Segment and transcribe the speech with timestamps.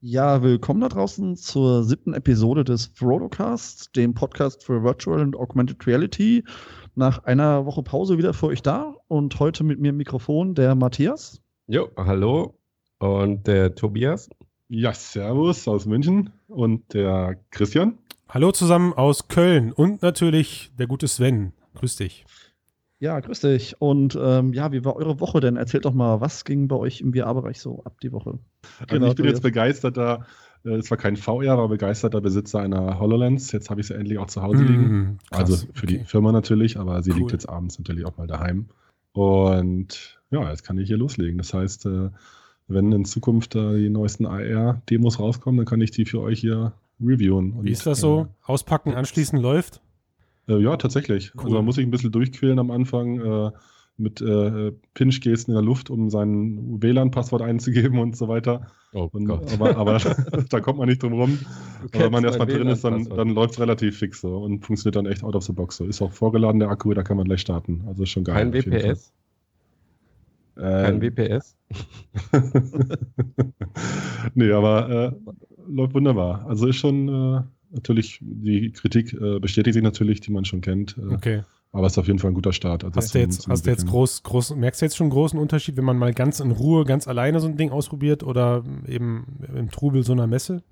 [0.00, 5.84] Ja, willkommen da draußen zur siebten Episode des Frodocast, dem Podcast für Virtual und Augmented
[5.88, 6.44] Reality.
[6.94, 10.76] Nach einer Woche Pause wieder für euch da und heute mit mir im Mikrofon der
[10.76, 11.42] Matthias.
[11.66, 12.56] Jo, hallo
[13.00, 14.30] und der Tobias.
[14.68, 17.98] Ja, servus aus München und der Christian.
[18.28, 21.54] Hallo zusammen aus Köln und natürlich der gute Sven.
[21.74, 22.24] Grüß dich.
[23.00, 23.80] Ja, grüß dich.
[23.80, 25.56] Und ähm, ja, wie war eure Woche denn?
[25.56, 28.38] Erzählt doch mal, was ging bei euch im VR-Bereich so ab die Woche?
[28.80, 30.26] Also genau, ich bin jetzt begeisterter,
[30.64, 33.52] äh, es war kein VR, aber begeisterter Besitzer einer HoloLens.
[33.52, 34.82] Jetzt habe ich sie endlich auch zu Hause liegen.
[34.88, 35.98] Mm, also für okay.
[35.98, 37.18] die Firma natürlich, aber sie cool.
[37.18, 38.66] liegt jetzt abends natürlich auch mal daheim.
[39.12, 41.38] Und ja, jetzt kann ich hier loslegen.
[41.38, 42.10] Das heißt, äh,
[42.66, 47.64] wenn in Zukunft die neuesten AR-Demos rauskommen, dann kann ich die für euch hier reviewen.
[47.64, 48.28] Wie ist das so?
[48.42, 49.80] Auspacken, anschließen läuft?
[50.48, 51.32] Äh, ja, tatsächlich.
[51.34, 51.44] Cool.
[51.44, 53.50] Also man muss sich ein bisschen durchquälen am Anfang äh,
[53.98, 58.68] mit äh, Pinch-Gesten in der Luft, um sein WLAN-Passwort einzugeben und so weiter.
[58.92, 59.52] Oh und, Gott.
[59.52, 59.98] Aber, aber
[60.48, 61.38] da kommt man nicht drum rum.
[61.92, 64.96] Aber wenn man erstmal drin ist, dann, dann läuft es relativ fix so und funktioniert
[64.96, 65.76] dann echt out of the box.
[65.76, 65.84] So.
[65.84, 67.82] Ist auch vorgeladen der Akku, da kann man gleich starten.
[67.86, 68.50] Also ist schon geil.
[68.50, 69.12] Kein WPS?
[70.54, 71.56] Kein WPS?
[74.34, 75.12] nee, aber äh,
[75.68, 76.46] läuft wunderbar.
[76.48, 80.96] Also ist schon äh, natürlich, die Kritik äh, bestätigt sich natürlich, die man schon kennt.
[80.98, 81.42] Äh, okay.
[81.72, 82.82] Aber es ist auf jeden Fall ein guter Start.
[82.82, 85.38] Also hast du jetzt, hast du jetzt groß, groß, merkst du jetzt schon einen großen
[85.38, 89.26] Unterschied, wenn man mal ganz in Ruhe, ganz alleine so ein Ding ausprobiert oder eben
[89.54, 90.62] im Trubel so einer Messe?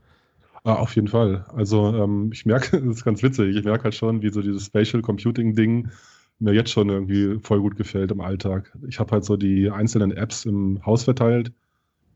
[0.64, 1.44] Ah, auf jeden Fall.
[1.54, 4.64] Also ähm, ich merke, das ist ganz witzig, ich merke halt schon, wie so dieses
[4.64, 5.90] Spatial Computing Ding
[6.38, 8.76] mir jetzt schon irgendwie voll gut gefällt im Alltag.
[8.88, 11.52] Ich habe halt so die einzelnen Apps im Haus verteilt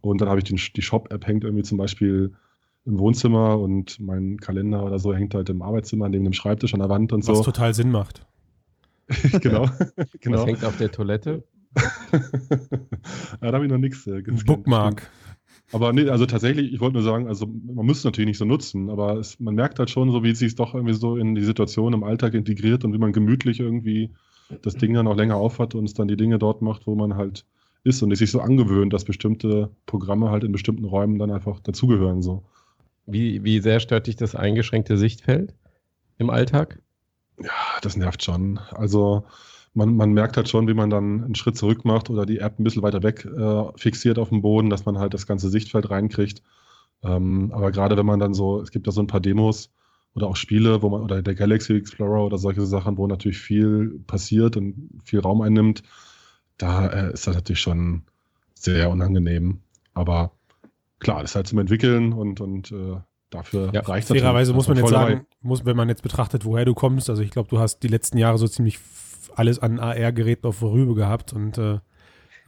[0.00, 2.32] und dann habe ich den, die Shop-App hängt irgendwie zum Beispiel
[2.86, 6.80] im Wohnzimmer und mein Kalender oder so hängt halt im Arbeitszimmer neben dem Schreibtisch an
[6.80, 7.32] der Wand und Was so.
[7.34, 8.26] Was total Sinn macht.
[9.40, 9.68] genau.
[10.20, 10.38] genau.
[10.38, 11.44] Was hängt auf der Toilette?
[12.12, 12.18] ja,
[13.40, 14.06] da habe ich noch nichts.
[14.06, 15.10] Äh, Bookmark.
[15.72, 18.44] Aber nee, also tatsächlich, ich wollte nur sagen, also man muss es natürlich nicht so
[18.44, 21.36] nutzen, aber es, man merkt halt schon so, wie es sich doch irgendwie so in
[21.36, 24.10] die Situation im Alltag integriert und wie man gemütlich irgendwie
[24.62, 27.14] das Ding dann auch länger aufhat und es dann die Dinge dort macht, wo man
[27.14, 27.44] halt
[27.84, 31.60] ist und es sich so angewöhnt, dass bestimmte Programme halt in bestimmten Räumen dann einfach
[31.60, 32.20] dazugehören.
[32.20, 32.42] So.
[33.12, 35.54] Wie, wie sehr stört dich das eingeschränkte Sichtfeld
[36.18, 36.80] im Alltag?
[37.38, 37.50] Ja,
[37.82, 38.58] das nervt schon.
[38.72, 39.24] Also
[39.74, 42.58] man, man merkt halt schon, wie man dann einen Schritt zurück macht oder die App
[42.58, 45.90] ein bisschen weiter weg äh, fixiert auf dem Boden, dass man halt das ganze Sichtfeld
[45.90, 46.42] reinkriegt.
[47.02, 49.70] Ähm, aber gerade wenn man dann so, es gibt ja so ein paar Demos
[50.14, 54.00] oder auch Spiele, wo man, oder der Galaxy Explorer oder solche Sachen, wo natürlich viel
[54.06, 55.82] passiert und viel Raum einnimmt,
[56.58, 58.02] da äh, ist das natürlich schon
[58.54, 59.60] sehr unangenehm.
[59.94, 60.32] Aber
[61.00, 62.96] klar, das ist halt zum Entwickeln und, und äh,
[63.30, 64.16] dafür ja, reicht es.
[64.16, 67.30] Fairerweise muss man jetzt sagen, muss, wenn man jetzt betrachtet, woher du kommst, also ich
[67.30, 68.78] glaube, du hast die letzten Jahre so ziemlich
[69.34, 71.78] alles an AR-Geräten auf vorüber gehabt und äh,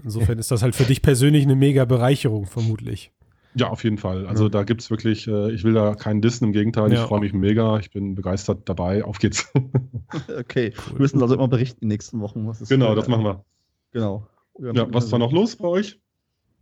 [0.02, 3.12] insofern ist das halt für dich persönlich eine mega Bereicherung, vermutlich.
[3.54, 4.26] Ja, auf jeden Fall.
[4.26, 4.50] Also ja.
[4.50, 7.02] da gibt es wirklich, äh, ich will da keinen Dissen, im Gegenteil, ja.
[7.02, 9.52] ich freue mich mega, ich bin begeistert dabei, auf geht's.
[10.38, 10.94] okay, cool.
[10.94, 12.46] wir müssen also immer berichten in den nächsten Wochen.
[12.46, 13.44] Was genau, das machen wir.
[13.92, 14.26] Genau.
[14.58, 16.00] Ja, was war noch los bei euch?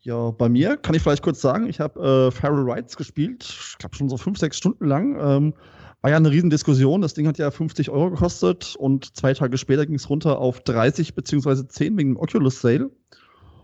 [0.03, 3.79] Ja, bei mir kann ich vielleicht kurz sagen, ich habe äh, Feral Rights gespielt, ich
[3.79, 5.17] glaube schon so fünf, sechs Stunden lang.
[5.21, 5.55] Ähm,
[6.03, 7.03] war ja eine Riesendiskussion.
[7.03, 10.61] Das Ding hat ja 50 Euro gekostet und zwei Tage später ging es runter auf
[10.61, 12.91] 30 beziehungsweise 10 wegen dem Oculus Sale.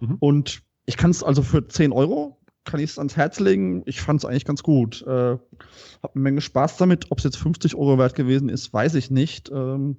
[0.01, 0.17] Mhm.
[0.21, 3.83] Und ich kann es also für 10 Euro, kann ich es ans Herz legen.
[3.87, 5.03] Ich fand es eigentlich ganz gut.
[5.07, 5.39] Äh,
[6.03, 7.11] hab eine Menge Spaß damit.
[7.11, 9.51] Ob es jetzt 50 Euro wert gewesen ist, weiß ich nicht.
[9.51, 9.99] Ähm,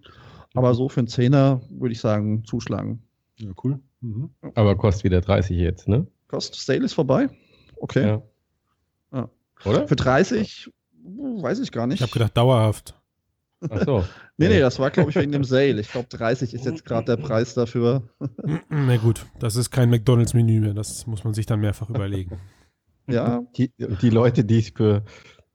[0.53, 3.01] aber so für einen Zehner würde ich sagen, zuschlagen.
[3.37, 3.79] Ja, cool.
[4.01, 4.29] Mhm.
[4.53, 6.05] Aber kostet wieder 30 jetzt, ne?
[6.27, 7.29] Kost Sale ist vorbei.
[7.77, 8.05] Okay.
[8.05, 8.21] Ja.
[9.13, 9.29] Ja.
[9.65, 9.87] Oder?
[9.87, 10.71] Für 30
[11.03, 11.95] weiß ich gar nicht.
[11.95, 12.95] Ich habe gedacht, dauerhaft.
[13.69, 13.99] Ach so.
[14.37, 15.79] nee, nee, das war, glaube ich, wegen dem Sale.
[15.79, 18.03] Ich glaube, 30 ist jetzt gerade der Preis dafür.
[18.69, 20.73] Na gut, das ist kein McDonalds-Menü mehr.
[20.73, 22.39] Das muss man sich dann mehrfach überlegen.
[23.07, 23.43] Ja.
[23.55, 25.03] Die, die Leute, die es für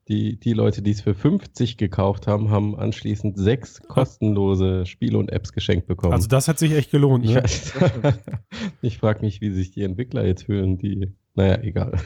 [0.08, 5.30] die, die Leute, die es für 50 gekauft haben, haben anschließend sechs kostenlose Spiele und
[5.30, 6.12] Apps geschenkt bekommen.
[6.12, 7.24] Also das hat sich echt gelohnt.
[7.24, 7.42] Ne?
[8.82, 11.98] Ich, ich frage mich, wie sich die Entwickler jetzt fühlen, die, naja, egal.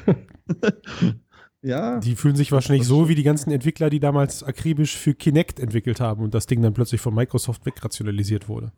[1.63, 1.99] Ja.
[1.99, 6.01] Die fühlen sich wahrscheinlich so wie die ganzen Entwickler, die damals akribisch für Kinect entwickelt
[6.01, 8.71] haben und das Ding dann plötzlich von Microsoft wegrationalisiert wurde.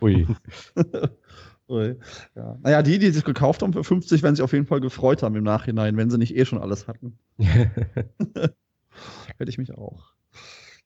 [0.00, 0.26] Ui.
[1.68, 2.58] Ja.
[2.62, 5.34] Naja, die, die sich gekauft haben für 50, werden sich auf jeden Fall gefreut haben
[5.36, 7.18] im Nachhinein, wenn sie nicht eh schon alles hatten.
[7.38, 8.54] Hätte
[9.48, 10.12] ich mich auch.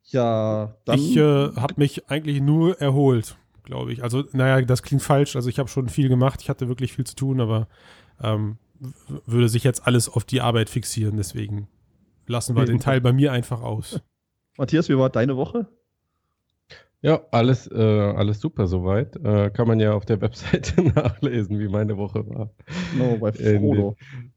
[0.04, 0.98] Ja, dann.
[0.98, 4.02] Ich äh, habe mich eigentlich nur erholt, glaube ich.
[4.02, 5.36] Also, naja, das klingt falsch.
[5.36, 6.40] Also, ich habe schon viel gemacht.
[6.42, 7.68] Ich hatte wirklich viel zu tun, aber
[8.22, 8.58] ähm,
[9.26, 11.16] würde sich jetzt alles auf die Arbeit fixieren.
[11.16, 11.68] Deswegen
[12.26, 14.00] lassen wir den Teil bei mir einfach aus.
[14.56, 15.66] Matthias, wie war deine Woche?
[17.00, 19.16] Ja, alles, äh, alles super soweit.
[19.16, 22.50] Äh, kann man ja auf der Webseite nachlesen, wie meine Woche war.
[22.96, 23.96] No, bei Frodo.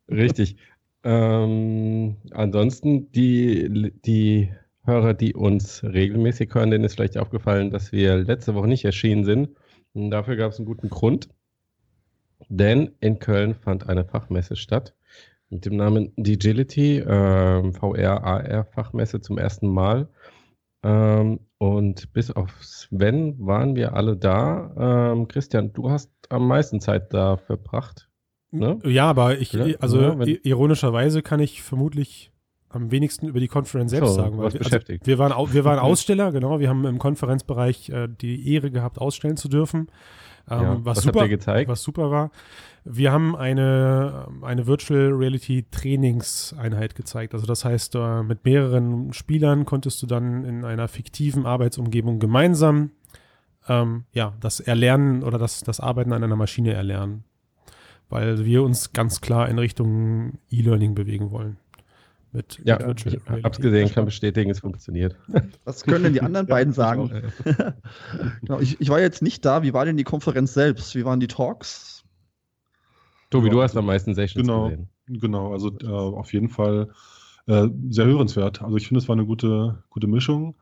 [0.09, 0.57] Richtig.
[1.03, 4.51] ähm, ansonsten die, die
[4.83, 9.25] Hörer, die uns regelmäßig hören, denen ist vielleicht aufgefallen, dass wir letzte Woche nicht erschienen
[9.25, 9.49] sind.
[9.93, 11.29] Und dafür gab es einen guten Grund.
[12.49, 14.95] Denn in Köln fand eine Fachmesse statt
[15.49, 20.07] mit dem Namen Digility, äh, VR-AR-Fachmesse zum ersten Mal.
[20.83, 25.11] Ähm, und bis auf Sven waren wir alle da.
[25.13, 28.09] Ähm, Christian, du hast am meisten Zeit da verbracht.
[28.49, 28.79] Ne?
[28.83, 32.31] Ja, aber ich, also ja, ironischerweise kann ich vermutlich
[32.69, 34.39] am wenigsten über die Konferenz selbst so, sagen.
[34.39, 36.59] Weil wir, also wir, waren, wir waren Aussteller, genau.
[36.59, 39.91] Wir haben im Konferenzbereich äh, die Ehre gehabt, ausstellen zu dürfen.
[40.49, 42.31] Ähm, ja, was, super, was super war.
[42.83, 47.33] Wir haben eine, eine Virtual Reality Trainingseinheit gezeigt.
[47.33, 52.91] Also das heißt, äh, mit mehreren Spielern konntest du dann in einer fiktiven Arbeitsumgebung gemeinsam
[53.67, 57.23] ähm, ja, das Erlernen oder das, das Arbeiten an einer Maschine erlernen.
[58.09, 61.57] Weil wir uns ganz klar in Richtung E-Learning bewegen wollen.
[62.33, 65.17] Mit, ja, mit ich hab's gesehen, kann bestätigen, es funktioniert.
[65.65, 67.33] Was können denn die anderen beiden sagen?
[68.41, 69.63] genau, ich, ich war jetzt nicht da.
[69.63, 70.95] Wie war denn die Konferenz selbst?
[70.95, 72.05] Wie waren die Talks?
[73.29, 74.89] Tobi, du hast am meisten Sessions genau, gesehen.
[75.07, 76.89] Genau, also äh, auf jeden Fall
[77.47, 78.61] äh, sehr hörenswert.
[78.61, 80.55] Also ich finde, es war eine gute, gute Mischung.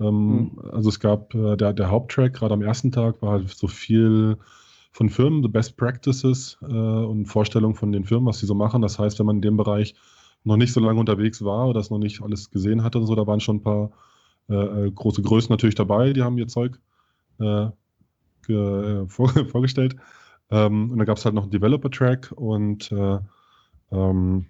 [0.00, 0.58] Ähm, mhm.
[0.72, 4.36] Also es gab äh, der, der Haupttrack, gerade am ersten Tag, war halt so viel
[4.92, 8.82] von Firmen, the best practices äh, und Vorstellungen von den Firmen, was sie so machen.
[8.82, 9.94] Das heißt, wenn man in dem Bereich
[10.44, 13.14] noch nicht so lange unterwegs war oder das noch nicht alles gesehen hatte und so,
[13.14, 13.90] da waren schon ein paar
[14.48, 14.54] äh,
[14.86, 16.78] äh, große Größen natürlich dabei, die haben ihr Zeug
[17.38, 17.72] vor,
[19.48, 19.96] vorgestellt.
[20.50, 23.18] Ähm, und dann gab es halt noch einen Developer-Track und äh,
[23.90, 24.46] ähm,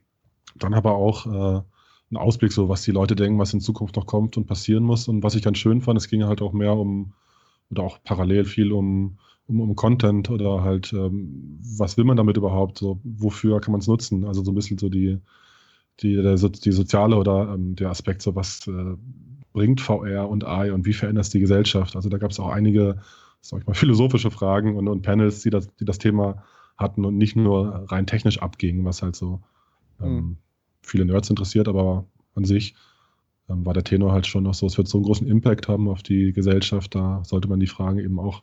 [0.56, 1.62] dann aber auch äh,
[2.10, 5.08] einen Ausblick, so was die Leute denken, was in Zukunft noch kommt und passieren muss.
[5.08, 7.12] Und was ich ganz schön fand, es ging halt auch mehr um,
[7.70, 12.36] oder auch parallel viel um, um, um Content oder halt, ähm, was will man damit
[12.36, 12.78] überhaupt?
[12.78, 14.24] So, wofür kann man es nutzen?
[14.24, 15.18] Also so ein bisschen so die,
[16.00, 18.96] die, der, die soziale oder ähm, der Aspekt, so was äh,
[19.52, 21.94] bringt VR und AI und wie verändert es die Gesellschaft?
[21.94, 23.00] Also da gab es auch einige
[23.44, 26.42] sag ich mal, philosophische Fragen und, und Panels, die das, die das Thema
[26.76, 29.42] hatten und nicht nur rein technisch abgingen, was halt so
[30.00, 30.36] ähm, mhm.
[30.82, 32.74] viele Nerds interessiert, aber an sich
[33.48, 35.88] ähm, war der Tenor halt schon noch so, es wird so einen großen Impact haben
[35.88, 38.42] auf die Gesellschaft, da sollte man die Fragen eben auch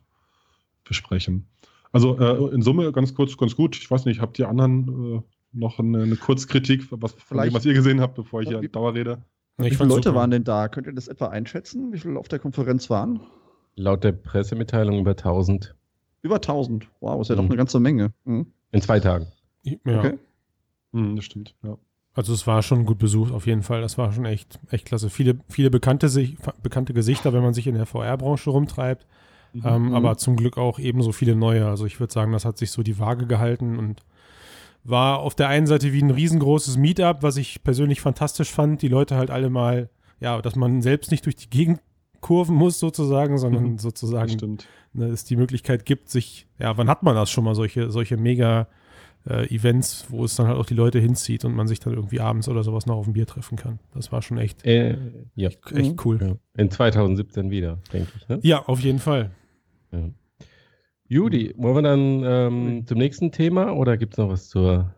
[0.86, 1.48] besprechen.
[1.92, 3.76] Also äh, in Summe ganz kurz, ganz gut.
[3.76, 5.22] Ich weiß nicht, habt ihr anderen äh,
[5.54, 9.20] noch eine, eine Kurzkritik, was, dem, was ihr gesehen habt, bevor ich hier Dauer rede?
[9.58, 10.16] Wie viele Leute super.
[10.16, 10.68] waren denn da?
[10.70, 13.22] Könnt ihr das etwa einschätzen, wie viele auf der Konferenz waren?
[13.76, 15.76] Laut der Pressemitteilung über 1000.
[16.22, 16.88] Über 1000.
[17.00, 17.38] Wow, ist ja mhm.
[17.38, 18.14] doch eine ganze Menge.
[18.26, 18.48] Mhm.
[18.72, 19.28] In zwei Tagen.
[19.64, 19.78] Ja.
[19.86, 20.18] Okay.
[20.92, 21.78] Mhm, das stimmt, ja.
[22.14, 23.82] Also es war schon gut besucht, auf jeden Fall.
[23.82, 25.10] Das war schon echt, echt klasse.
[25.10, 26.10] Viele, viele bekannte,
[26.62, 29.08] bekannte Gesichter, wenn man sich in der VR-Branche rumtreibt.
[29.54, 29.62] Mhm.
[29.66, 29.96] Ähm, mhm.
[29.96, 31.68] aber zum Glück auch ebenso viele neue.
[31.68, 34.04] Also ich würde sagen, das hat sich so die Waage gehalten und
[34.84, 38.82] war auf der einen Seite wie ein riesengroßes Meetup, was ich persönlich fantastisch fand.
[38.82, 39.90] Die Leute halt alle mal,
[40.20, 41.80] ja, dass man selbst nicht durch die Gegend
[42.20, 43.78] kurven muss sozusagen, sondern mhm.
[43.78, 44.58] sozusagen
[44.94, 48.18] ne, es die Möglichkeit gibt, sich, ja, wann hat man das schon mal, solche, solche
[48.18, 48.68] mega
[49.28, 52.20] äh, Events, wo es dann halt auch die Leute hinzieht und man sich dann irgendwie
[52.20, 53.80] abends oder sowas noch auf ein Bier treffen kann.
[53.94, 54.98] Das war schon echt, äh,
[55.36, 55.50] ja.
[55.50, 55.96] echt mhm.
[56.06, 56.20] cool.
[56.22, 56.62] Ja.
[56.62, 58.28] In 2017 wieder, denke ich.
[58.28, 58.40] Ne?
[58.44, 59.32] Ja, auf jeden Fall.
[59.92, 60.10] Ja.
[61.12, 64.96] Judy, wollen wir dann ähm, zum nächsten Thema oder gibt es noch was zur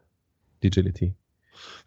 [0.64, 1.16] Digility?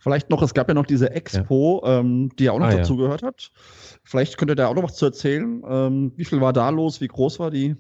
[0.01, 2.01] Vielleicht noch, es gab ja noch diese Expo, ja.
[2.01, 3.53] ähm, die ja auch noch ah, dazu gehört hat.
[4.03, 5.63] Vielleicht könnt ihr da auch noch was zu erzählen.
[5.69, 7.01] Ähm, wie viel war da los?
[7.01, 7.77] Wie groß war die,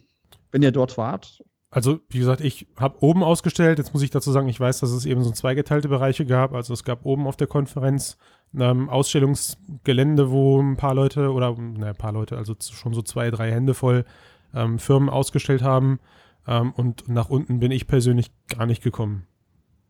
[0.52, 1.42] wenn ihr dort wart?
[1.70, 3.78] Also, wie gesagt, ich habe oben ausgestellt.
[3.78, 6.54] Jetzt muss ich dazu sagen, ich weiß, dass es eben so zweigeteilte Bereiche gab.
[6.54, 8.18] Also es gab oben auf der Konferenz
[8.54, 13.02] ein ähm, Ausstellungsgelände, wo ein paar Leute oder ne, ein paar Leute, also schon so
[13.02, 14.04] zwei, drei Hände voll
[14.54, 15.98] ähm, Firmen ausgestellt haben.
[16.46, 19.26] Ähm, und nach unten bin ich persönlich gar nicht gekommen.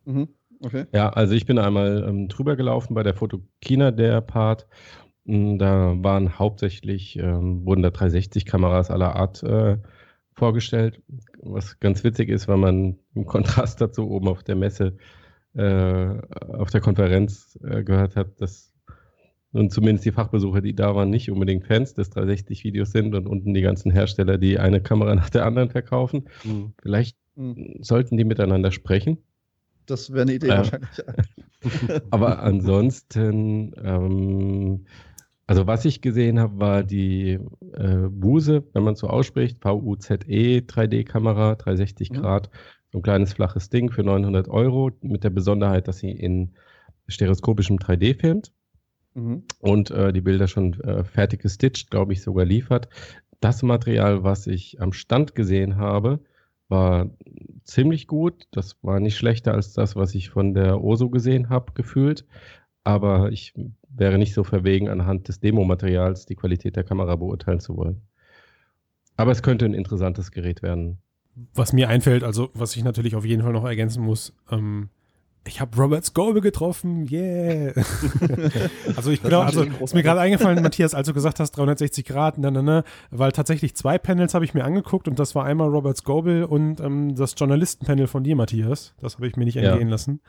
[0.05, 0.29] Mhm.
[0.63, 0.87] Okay.
[0.93, 4.67] Ja, also ich bin einmal ähm, drüber gelaufen bei der Fotokina, der Part.
[5.27, 9.79] Hm, da waren hauptsächlich, ähm, wurden da 360-Kameras aller Art äh,
[10.33, 11.03] vorgestellt.
[11.43, 14.97] Was ganz witzig ist, weil man im Kontrast dazu oben auf der Messe,
[15.55, 16.21] äh,
[16.59, 18.73] auf der Konferenz äh, gehört hat, dass
[19.57, 23.55] nun zumindest die Fachbesucher, die da waren, nicht unbedingt Fans des 360-Videos sind und unten
[23.55, 26.29] die ganzen Hersteller, die eine Kamera nach der anderen verkaufen.
[26.45, 26.75] Mhm.
[26.81, 27.79] Vielleicht mhm.
[27.81, 29.19] sollten die miteinander sprechen.
[29.87, 30.91] Das wäre eine Idee äh, wahrscheinlich.
[32.11, 34.87] aber ansonsten ähm,
[35.47, 37.39] also was ich gesehen habe, war die
[37.75, 42.15] äh, Buse, wenn man so ausspricht, VUZE 3D-Kamera, 360 mhm.
[42.17, 42.51] Grad,
[42.91, 46.57] so ein kleines flaches Ding für 900 Euro, mit der Besonderheit, dass sie in
[47.07, 48.53] stereoskopischem 3D filmt
[49.17, 49.43] mhm.
[49.61, 52.89] und äh, die Bilder schon äh, fertig gestitcht, glaube ich, sogar liefert.
[53.41, 56.21] Das Material, was ich am Stand gesehen habe,
[56.69, 57.11] war
[57.65, 58.47] ziemlich gut.
[58.51, 62.25] Das war nicht schlechter als das, was ich von der OSO gesehen habe, gefühlt.
[62.85, 63.53] aber ich
[63.89, 68.03] wäre nicht so verwegen, anhand des Demomaterials die Qualität der Kamera beurteilen zu wollen.
[69.17, 70.99] Aber es könnte ein interessantes Gerät werden.
[71.55, 74.91] Was mir einfällt, also was ich natürlich auf jeden Fall noch ergänzen muss, ähm,
[75.47, 77.73] ich habe Robert Scoble getroffen, yeah.
[78.97, 82.39] also ich glaube, also ist mir gerade eingefallen, Matthias, als du gesagt hast 360 Grad,
[82.39, 85.69] na, na, na, weil tatsächlich zwei Panels habe ich mir angeguckt und das war einmal
[85.69, 88.95] Robert Scoble und ähm, das Journalistenpanel von dir, Matthias.
[89.01, 89.93] Das habe ich mir nicht entgehen ja.
[89.93, 90.21] lassen.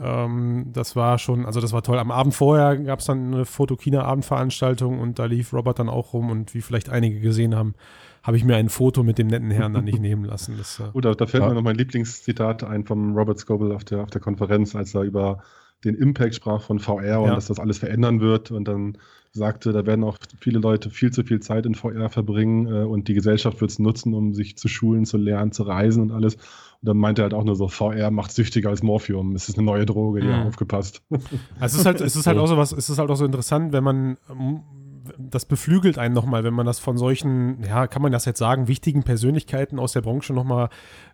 [0.00, 1.98] Ähm, das war schon, also das war toll.
[1.98, 6.30] Am Abend vorher gab es dann eine Fotokina-Abendveranstaltung und da lief Robert dann auch rum
[6.30, 7.74] und wie vielleicht einige gesehen haben,
[8.22, 10.56] habe ich mir ein Foto mit dem netten Herrn dann nicht nehmen lassen.
[10.58, 11.48] Das, äh, oh, da, da fällt ja.
[11.48, 15.02] mir noch mein Lieblingszitat ein vom Robert Scoble auf der, auf der Konferenz, als er
[15.02, 15.42] über
[15.84, 17.34] den Impact sprach von VR und ja.
[17.34, 18.98] dass das alles verändern wird und dann
[19.32, 23.08] sagte, da werden auch viele Leute viel zu viel Zeit in VR verbringen äh, und
[23.08, 26.34] die Gesellschaft wird es nutzen, um sich zu schulen, zu lernen, zu reisen und alles.
[26.34, 29.34] Und dann meinte er halt auch nur so, VR macht süchtiger als Morphium.
[29.34, 30.46] Es ist eine neue Droge, ja, mhm.
[30.48, 31.02] aufgepasst.
[31.58, 33.24] Also es ist halt, es ist halt auch so was, es ist halt auch so
[33.24, 34.18] interessant, wenn man
[35.18, 38.68] das beflügelt einen nochmal, wenn man das von solchen, ja, kann man das jetzt sagen,
[38.68, 40.68] wichtigen Persönlichkeiten aus der Branche nochmal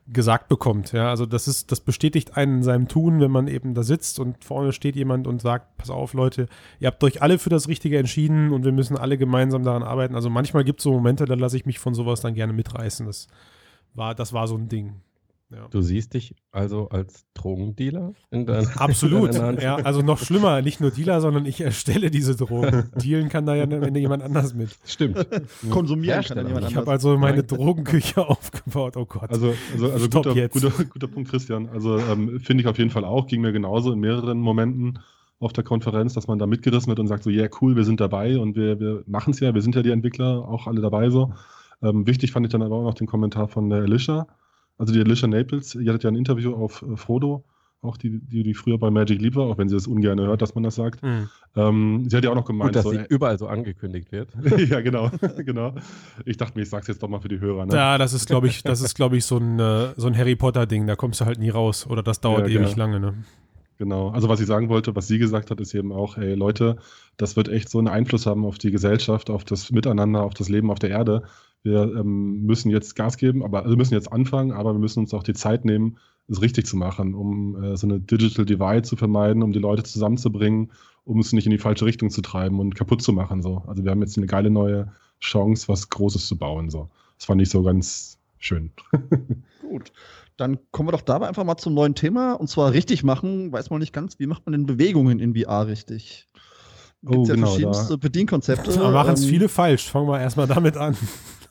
[0.07, 0.93] gesagt bekommt.
[0.93, 4.19] Ja, also das ist, das bestätigt einen in seinem Tun, wenn man eben da sitzt
[4.19, 6.47] und vorne steht jemand und sagt, pass auf, Leute,
[6.81, 10.15] ihr habt euch alle für das Richtige entschieden und wir müssen alle gemeinsam daran arbeiten.
[10.15, 13.07] Also manchmal gibt es so Momente, da lasse ich mich von sowas dann gerne mitreißen.
[13.07, 13.29] Das
[13.95, 15.01] war, das war so ein Ding.
[15.51, 15.67] Ja.
[15.71, 19.35] Du siehst dich also als Drogendealer in deiner Absolut.
[19.35, 22.91] In ja, also noch schlimmer, nicht nur Dealer, sondern ich erstelle diese Drogen.
[22.97, 24.79] Dealen kann da ja jemand anders mit.
[24.85, 25.27] Stimmt.
[25.71, 26.71] Konsumieren kann jemand anders.
[26.71, 28.99] Ich habe also meine Drogenküche aufgebaut.
[28.99, 29.31] Oh Gott.
[29.31, 31.71] Also, also, also guter, guter, guter, Punkt, Christian.
[31.71, 34.99] Also ähm, finde ich auf jeden Fall auch, ging mir genauso in mehreren Momenten
[35.41, 37.85] auf der Konferenz, dass man da mitgerissen wird und sagt so, ja, yeah, cool, wir
[37.85, 40.83] sind dabei und wir, wir machen es ja, wir sind ja die Entwickler, auch alle
[40.83, 41.33] dabei so.
[41.81, 44.27] Ähm, wichtig fand ich dann aber auch noch den Kommentar von der Alicia,
[44.79, 47.45] also die Alicia Naples, ihr hattet ja ein Interview auf äh, Frodo,
[47.81, 50.43] auch die, die, die früher bei Magic Leap war, auch wenn sie das ungern hört,
[50.43, 51.03] dass man das sagt.
[51.03, 51.29] Mhm.
[51.55, 54.11] Ähm, sie hat ja auch noch gemeint, Gut, dass so, sie äh, überall so angekündigt
[54.11, 54.31] wird.
[54.69, 55.75] ja, genau, genau.
[56.25, 57.67] Ich dachte mir, ich sag's jetzt doch mal für die Hörer.
[57.67, 57.75] Ne?
[57.75, 60.35] Ja, das ist, glaube ich, das ist, glaube ich, so ein, äh, so ein Harry
[60.35, 60.87] Potter-Ding.
[60.87, 61.87] Da kommst du halt nie raus.
[61.87, 62.79] Oder das dauert ja, ewig genau.
[62.79, 63.15] lange, ne?
[63.79, 64.09] Genau.
[64.11, 66.79] Also was ich sagen wollte, was sie gesagt hat, ist eben auch, ey Leute,
[67.17, 70.49] das wird echt so einen Einfluss haben auf die Gesellschaft, auf das Miteinander, auf das
[70.49, 71.23] Leben auf der Erde
[71.63, 75.15] wir ähm, müssen jetzt Gas geben, aber also müssen jetzt anfangen, aber wir müssen uns
[75.15, 75.99] auch die Zeit nehmen,
[76.29, 79.83] es richtig zu machen, um äh, so eine Digital Divide zu vermeiden, um die Leute
[79.83, 80.71] zusammenzubringen,
[81.05, 83.43] um es nicht in die falsche Richtung zu treiben und kaputt zu machen.
[83.43, 83.63] So.
[83.67, 86.71] Also wir haben jetzt eine geile neue Chance, was Großes zu bauen.
[86.71, 86.91] So.
[87.17, 88.71] Das fand ich so ganz schön.
[89.63, 89.93] Gut.
[90.37, 93.51] Dann kommen wir doch dabei einfach mal zum neuen Thema und zwar richtig machen.
[93.51, 96.29] Weiß man nicht ganz, wie macht man denn Bewegungen in VR richtig?
[97.03, 97.97] Gibt oh, ja genau, verschiedenste da.
[97.97, 98.73] Bedienkonzepte.
[98.73, 99.91] Da machen es ähm, viele falsch.
[99.91, 100.97] Fangen wir erstmal damit an.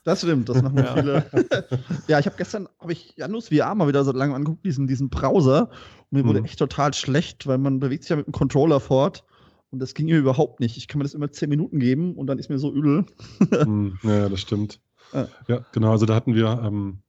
[0.04, 0.94] Das stimmt, das machen ja.
[0.94, 1.26] viele.
[2.08, 5.10] ja, ich habe gestern, habe ich Janus VR mal wieder so lange angeguckt, diesen, diesen
[5.10, 5.70] Browser.
[6.10, 6.28] Und mir mhm.
[6.28, 9.24] wurde echt total schlecht, weil man bewegt sich ja mit dem Controller fort.
[9.70, 10.76] Und das ging mir überhaupt nicht.
[10.76, 13.04] Ich kann mir das immer zehn Minuten geben und dann ist mir so übel.
[13.66, 14.80] mhm, ja, das stimmt.
[15.12, 15.28] Ja.
[15.46, 15.90] ja, genau.
[15.90, 17.00] Also da hatten wir, ähm,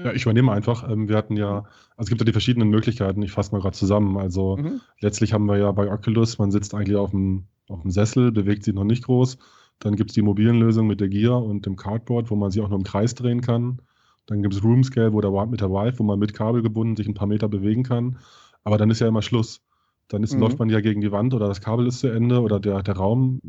[0.00, 0.88] ja, ich übernehme einfach.
[0.88, 1.64] Ähm, wir hatten ja,
[1.96, 3.22] also es gibt ja die verschiedenen Möglichkeiten.
[3.22, 4.16] Ich fasse mal gerade zusammen.
[4.16, 4.80] Also mhm.
[5.00, 8.64] letztlich haben wir ja bei Oculus, man sitzt eigentlich auf dem, auf dem Sessel, bewegt
[8.64, 9.38] sich noch nicht groß.
[9.82, 12.62] Dann gibt es die mobilen Lösungen mit der Gear und dem Cardboard, wo man sich
[12.62, 13.82] auch nur im Kreis drehen kann.
[14.26, 16.96] Dann gibt es Room Scale, wo der mit der Vive, wo man mit Kabel gebunden
[16.96, 18.18] sich ein paar Meter bewegen kann.
[18.62, 19.60] Aber dann ist ja immer Schluss.
[20.06, 20.40] Dann ist, mhm.
[20.40, 22.94] läuft man ja gegen die Wand oder das Kabel ist zu Ende oder der, der
[22.94, 23.40] Raum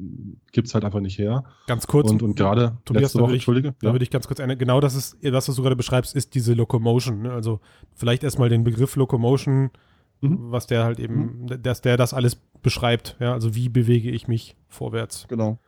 [0.52, 1.44] gibt es halt einfach nicht her.
[1.68, 2.10] Ganz kurz.
[2.10, 3.76] Und, und gerade letzte Woche, ich, Entschuldige.
[3.82, 3.94] Da ja.
[3.94, 4.58] würde ich ganz kurz ändern.
[4.58, 7.22] Genau das ist, das, was du gerade beschreibst, ist diese Locomotion.
[7.22, 7.32] Ne?
[7.32, 7.60] Also
[7.94, 9.70] vielleicht erstmal den Begriff Locomotion,
[10.22, 10.52] mhm.
[10.52, 11.62] was der halt eben, mhm.
[11.62, 13.18] dass der das alles beschreibt.
[13.20, 13.34] Ja?
[13.34, 15.28] Also wie bewege ich mich vorwärts.
[15.28, 15.60] Genau.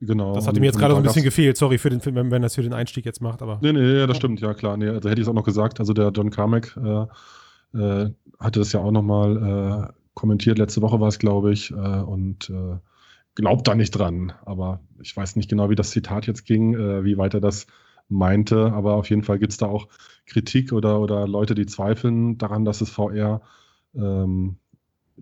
[0.00, 0.34] Genau.
[0.34, 1.56] Das hatte mir jetzt gerade so ein bisschen gefehlt.
[1.56, 3.58] Sorry für den Film, wenn, wenn das für den Einstieg jetzt macht, aber.
[3.62, 4.76] Nee, nee, ja, das stimmt, ja klar.
[4.76, 5.80] Nee, also hätte ich es auch noch gesagt.
[5.80, 10.58] Also der John Carmack äh, äh, hatte das ja auch nochmal äh, kommentiert.
[10.58, 12.78] Letzte Woche war es, glaube ich, äh, und äh,
[13.34, 14.32] glaubt da nicht dran.
[14.44, 17.66] Aber ich weiß nicht genau, wie das Zitat jetzt ging, äh, wie weit er das
[18.08, 18.72] meinte.
[18.72, 19.88] Aber auf jeden Fall gibt es da auch
[20.26, 23.40] Kritik oder, oder Leute, die zweifeln daran, dass es VR
[23.94, 24.56] ähm,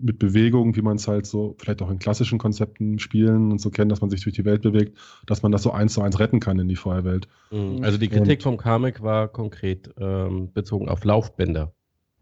[0.00, 3.70] mit Bewegung, wie man es halt so vielleicht auch in klassischen Konzepten spielen und so
[3.70, 6.18] kennt, dass man sich durch die Welt bewegt, dass man das so eins zu eins
[6.18, 7.28] retten kann in die Feuerwelt.
[7.50, 7.82] Mhm.
[7.82, 11.72] Also die Kritik und, vom Kamek war konkret ähm, bezogen auf Laufbänder.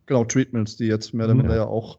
[0.06, 1.40] Genau, Treatments, die jetzt mehr oder mhm.
[1.40, 1.98] weniger ja auch.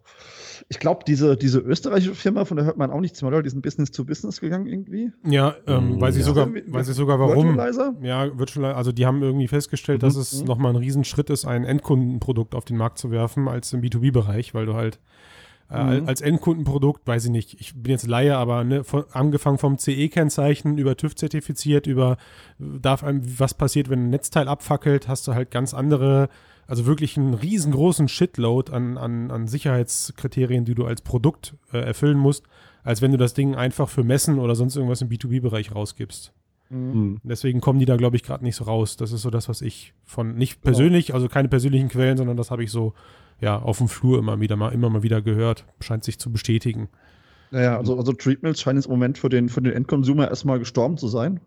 [0.69, 3.43] Ich glaube, diese, diese österreichische Firma, von der hört man auch nichts mehr, oder?
[3.43, 5.11] Die sind Business to Business gegangen irgendwie.
[5.25, 7.47] Ja, ähm, mhm, weiß, ich sogar, weiß ich sogar warum.
[7.47, 7.95] Virtualizer?
[8.01, 8.77] Ja, Virtualizer.
[8.77, 10.07] Also die haben irgendwie festgestellt, mhm.
[10.07, 10.47] dass es mhm.
[10.47, 14.65] nochmal ein Riesenschritt ist, ein Endkundenprodukt auf den Markt zu werfen, als im B2B-Bereich, weil
[14.65, 14.99] du halt
[15.69, 16.07] äh, mhm.
[16.07, 20.77] als Endkundenprodukt, weiß ich nicht, ich bin jetzt Laie, aber ne, von, angefangen vom CE-Kennzeichen
[20.77, 22.17] über TÜV zertifiziert, über
[22.57, 26.29] darf einem, was passiert, wenn ein Netzteil abfackelt, hast du halt ganz andere
[26.67, 32.17] also wirklich einen riesengroßen Shitload an, an, an Sicherheitskriterien, die du als Produkt äh, erfüllen
[32.17, 32.43] musst,
[32.83, 36.33] als wenn du das Ding einfach für Messen oder sonst irgendwas im B2B-Bereich rausgibst.
[36.69, 37.21] Mhm.
[37.23, 38.97] Deswegen kommen die da, glaube ich, gerade nicht so raus.
[38.97, 40.73] Das ist so das, was ich von, nicht genau.
[40.73, 42.93] persönlich, also keine persönlichen Quellen, sondern das habe ich so,
[43.39, 45.65] ja, auf dem Flur immer wieder mal, immer mal wieder gehört.
[45.79, 46.89] Scheint sich zu bestätigen.
[47.51, 50.97] Naja, also, also Treatments scheinen jetzt im Moment für den, für den Endconsumer erstmal gestorben
[50.97, 51.39] zu sein.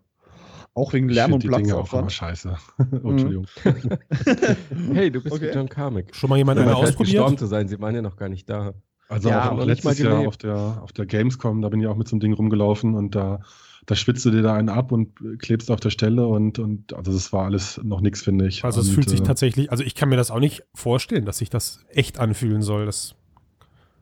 [0.73, 1.71] Auch wegen Lärm und Platz.
[1.73, 2.55] auch immer scheiße.
[2.77, 3.45] oh, Entschuldigung.
[4.93, 5.51] hey, du bist okay.
[5.53, 6.15] John Carmack.
[6.15, 6.97] Schon mal jemand ja, ausprobiert?
[6.99, 8.73] gestorben zu sein, sie waren ja noch gar nicht da.
[9.09, 12.07] Also ja, auch letztes Jahr auf der, auf der Gamescom, da bin ich auch mit
[12.07, 13.41] so einem Ding rumgelaufen und da,
[13.91, 17.11] da schwitzt du dir da einen ab und klebst auf der Stelle und, und also
[17.11, 18.63] das war alles noch nichts, finde ich.
[18.63, 21.39] Also es fühlt sich äh, tatsächlich, also ich kann mir das auch nicht vorstellen, dass
[21.39, 22.85] sich das echt anfühlen soll.
[22.85, 23.15] Das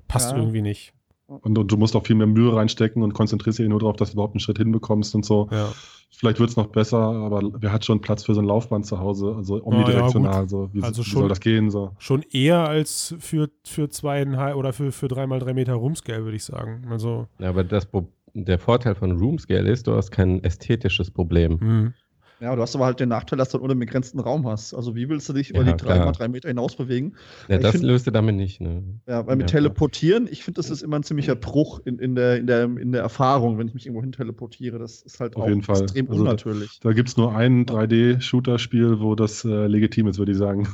[0.07, 0.37] passt ja.
[0.37, 0.93] irgendwie nicht.
[1.25, 4.09] Und, und, du musst auch viel mehr Mühe reinstecken und konzentrierst dich nur darauf, dass
[4.09, 5.47] du überhaupt einen Schritt hinbekommst und so.
[5.51, 5.71] Ja.
[6.11, 8.99] Vielleicht wird es noch besser, aber wer hat schon Platz für so ein Laufband zu
[8.99, 9.35] Hause?
[9.37, 10.33] Also omnidirektional.
[10.33, 10.69] Ja, so.
[10.73, 11.69] Wie, also wie schon, soll das gehen?
[11.69, 11.93] So?
[11.97, 16.43] Schon eher als für, für zweieinhalb oder für, für dreimal drei Meter Roomscale, würde ich
[16.43, 16.87] sagen.
[16.89, 17.87] Also, ja, aber das,
[18.33, 21.57] der Vorteil von Roomscale ist, du hast kein ästhetisches Problem.
[21.61, 21.93] Mhm.
[22.41, 24.73] Ja, du hast aber halt den Nachteil, dass du einen unbegrenzten Raum hast.
[24.73, 27.15] Also wie willst du dich über die drei mal drei Meter hinaus bewegen?
[27.49, 28.61] Ja, das find, löst du damit nicht.
[28.61, 28.81] Ne?
[29.07, 32.15] Ja, weil mit ja, Teleportieren, ich finde, das ist immer ein ziemlicher Bruch in, in,
[32.15, 34.79] der, in, der, in der Erfahrung, wenn ich mich irgendwo hin teleportiere.
[34.79, 35.81] Das ist halt Auf auch jeden Fall.
[35.81, 36.79] extrem also unnatürlich.
[36.79, 40.69] Da, da gibt es nur ein 3D-Shooter-Spiel, wo das äh, legitim ist, würde ich sagen.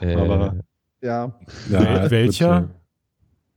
[0.00, 0.60] äh, aber
[1.02, 1.36] ja.
[1.68, 2.70] ja welcher?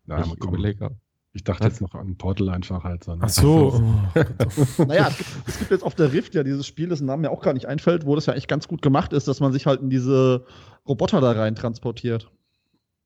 [0.08, 0.90] Na, ich überlege
[1.38, 1.74] ich dachte Was?
[1.74, 3.04] jetzt noch an Portal einfach halt.
[3.04, 3.22] So, ne?
[3.22, 3.74] Ach so.
[3.76, 7.22] Oh, naja, es gibt, es gibt, jetzt auf der Rift ja dieses Spiel, dessen Namen
[7.22, 9.54] mir auch gar nicht einfällt, wo das ja eigentlich ganz gut gemacht ist, dass man
[9.54, 10.46] sich halt in diese
[10.88, 12.32] Roboter da rein transportiert.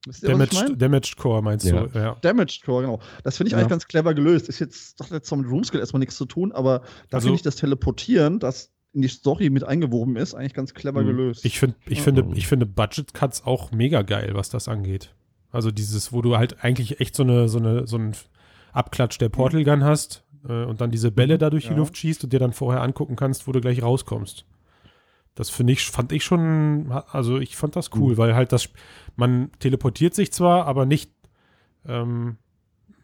[0.08, 1.86] Ihr, Damaged, Damaged, Core meinst ja.
[1.86, 2.00] du?
[2.00, 2.16] Ja.
[2.22, 3.00] Damaged Core, genau.
[3.24, 3.60] Das finde ich ja.
[3.60, 4.50] eigentlich ganz clever gelöst.
[4.50, 7.36] Ist jetzt, das hat jetzt mit Roomskill erstmal nichts zu tun, aber da also, finde
[7.36, 11.08] ich das Teleportieren, das in die Story mit eingewoben ist, eigentlich ganz clever mhm.
[11.08, 11.46] gelöst.
[11.46, 15.14] Ich, find, ich, finde, ich finde Budget Cuts auch mega geil, was das angeht.
[15.52, 18.14] Also dieses, wo du halt eigentlich echt so eine, so eine, so ein
[18.74, 21.72] Abklatsch der Portal Gun hast äh, und dann diese Bälle da durch ja.
[21.72, 24.46] die Luft schießt und dir dann vorher angucken kannst, wo du gleich rauskommst.
[25.36, 28.18] Das finde ich, fand ich schon, also ich fand das cool, mhm.
[28.18, 28.70] weil halt das,
[29.16, 31.12] man teleportiert sich zwar, aber nicht,
[31.86, 32.38] ähm,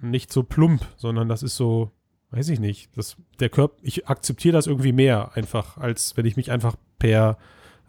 [0.02, 1.92] nicht so plump, sondern das ist so,
[2.32, 6.36] weiß ich nicht, das, der Körper, ich akzeptiere das irgendwie mehr einfach, als wenn ich
[6.36, 7.38] mich einfach per,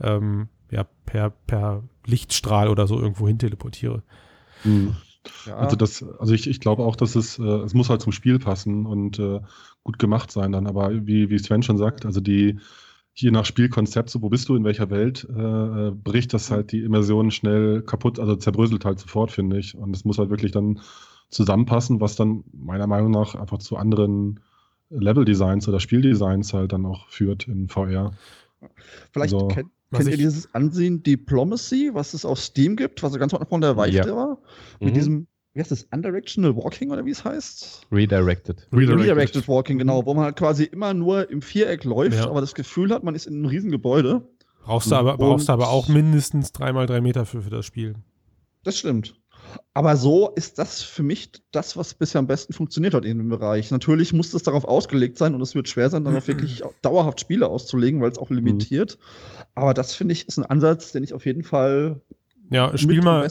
[0.00, 4.02] ähm, ja, per, per Lichtstrahl oder so irgendwo hin teleportiere.
[4.64, 4.96] Mhm.
[5.46, 5.56] Ja.
[5.56, 8.38] Also das, also ich, ich glaube auch, dass es, äh, es muss halt zum Spiel
[8.38, 9.40] passen und äh,
[9.84, 10.66] gut gemacht sein dann.
[10.66, 12.58] Aber wie, wie Sven schon sagt, also die,
[13.14, 16.72] je nach Spielkonzept, so wo bist du, in welcher Welt, äh, äh bricht das halt
[16.72, 19.76] die Immersion schnell kaputt, also zerbröselt halt sofort, finde ich.
[19.76, 20.80] Und es muss halt wirklich dann
[21.30, 24.40] zusammenpassen, was dann meiner Meinung nach einfach zu anderen
[24.90, 28.12] Level-Designs oder Spieldesigns halt dann auch führt in VR.
[29.12, 33.18] Vielleicht also, kennt, Kennt ihr dieses Ansehen Diplomacy, was es auf Steam gibt, was so
[33.18, 34.16] ganz am Anfang der Weichte ja.
[34.16, 34.38] war?
[34.80, 34.94] Mit mhm.
[34.94, 37.86] diesem, wie heißt das, Undirectional Walking oder wie es heißt?
[37.90, 38.68] Redirected.
[38.70, 42.28] Redirected, Redirected Walking, genau, wo man halt quasi immer nur im Viereck läuft, ja.
[42.28, 44.28] aber das Gefühl hat, man ist in einem Riesengebäude.
[44.64, 47.94] Brauchst du aber, brauchst du aber auch mindestens dreimal drei Meter für, für das Spiel.
[48.64, 49.17] Das stimmt.
[49.74, 53.28] Aber so ist das für mich das, was bisher am besten funktioniert hat in dem
[53.28, 53.70] Bereich.
[53.70, 57.46] Natürlich muss das darauf ausgelegt sein und es wird schwer sein, darauf wirklich dauerhaft Spiele
[57.46, 58.98] auszulegen, weil es auch limitiert.
[59.54, 62.00] Aber das finde ich ist ein Ansatz, den ich auf jeden Fall
[62.50, 63.28] ja, spiel mal,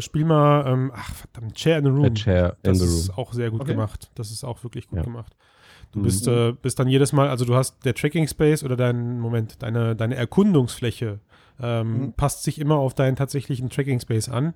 [0.00, 2.14] spiel mal, ähm, ach verdammt, Chair in the Room.
[2.14, 3.72] Chair das in the ist auch sehr gut okay.
[3.72, 4.10] gemacht.
[4.16, 5.04] Das ist auch wirklich gut ja.
[5.04, 5.36] gemacht.
[5.92, 6.32] Du bist, mhm.
[6.32, 9.94] äh, bist dann jedes Mal, also du hast der Tracking Space oder dein, Moment, deine,
[9.94, 11.20] deine Erkundungsfläche
[11.60, 12.12] ähm, mhm.
[12.14, 14.54] passt sich immer auf deinen tatsächlichen Tracking Space an.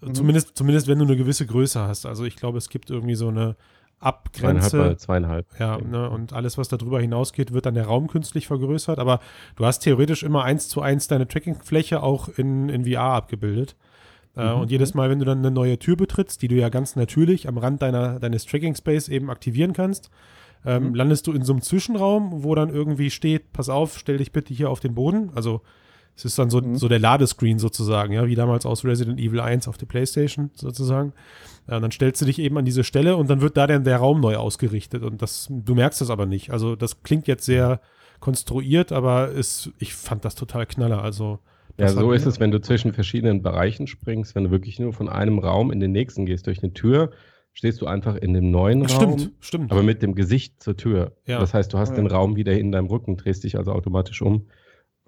[0.00, 0.14] Mhm.
[0.14, 2.06] Zumindest, zumindest wenn du eine gewisse Größe hast.
[2.06, 3.56] Also ich glaube, es gibt irgendwie so eine
[4.00, 4.70] Abgrenze.
[4.70, 5.46] Zweieinhalb, zweieinhalb.
[5.58, 8.98] Ja, ne, und alles, was darüber hinausgeht, wird dann der Raum künstlich vergrößert.
[8.98, 9.20] Aber
[9.56, 13.76] du hast theoretisch immer eins zu eins deine Trackingfläche auch in, in VR abgebildet.
[14.36, 14.60] Äh, mhm.
[14.62, 17.46] Und jedes Mal, wenn du dann eine neue Tür betrittst, die du ja ganz natürlich
[17.46, 20.10] am Rand deiner, deines Tracking Space eben aktivieren kannst,
[20.64, 20.94] ähm, mhm.
[20.94, 24.54] landest du in so einem Zwischenraum, wo dann irgendwie steht, pass auf, stell dich bitte
[24.54, 25.30] hier auf den Boden.
[25.34, 25.60] Also
[26.20, 26.76] es ist dann so, mhm.
[26.76, 31.12] so der Ladescreen sozusagen, ja, wie damals aus Resident Evil 1 auf der Playstation sozusagen.
[31.68, 33.96] Ja, dann stellst du dich eben an diese Stelle und dann wird da dann der
[33.96, 36.50] Raum neu ausgerichtet und das, du merkst das aber nicht.
[36.50, 37.80] Also das klingt jetzt sehr
[38.18, 41.02] konstruiert, aber ist, ich fand das total knaller.
[41.02, 41.38] Also
[41.78, 45.08] ja, so ist es, wenn du zwischen verschiedenen Bereichen springst, wenn du wirklich nur von
[45.08, 47.10] einem Raum in den nächsten gehst durch eine Tür,
[47.54, 49.18] stehst du einfach in dem neuen Raum.
[49.18, 49.72] Stimmt, stimmt.
[49.72, 51.16] Aber mit dem Gesicht zur Tür.
[51.26, 51.38] Ja.
[51.38, 51.96] Das heißt, du hast ja.
[51.96, 54.46] den Raum wieder in deinem Rücken, drehst dich also automatisch um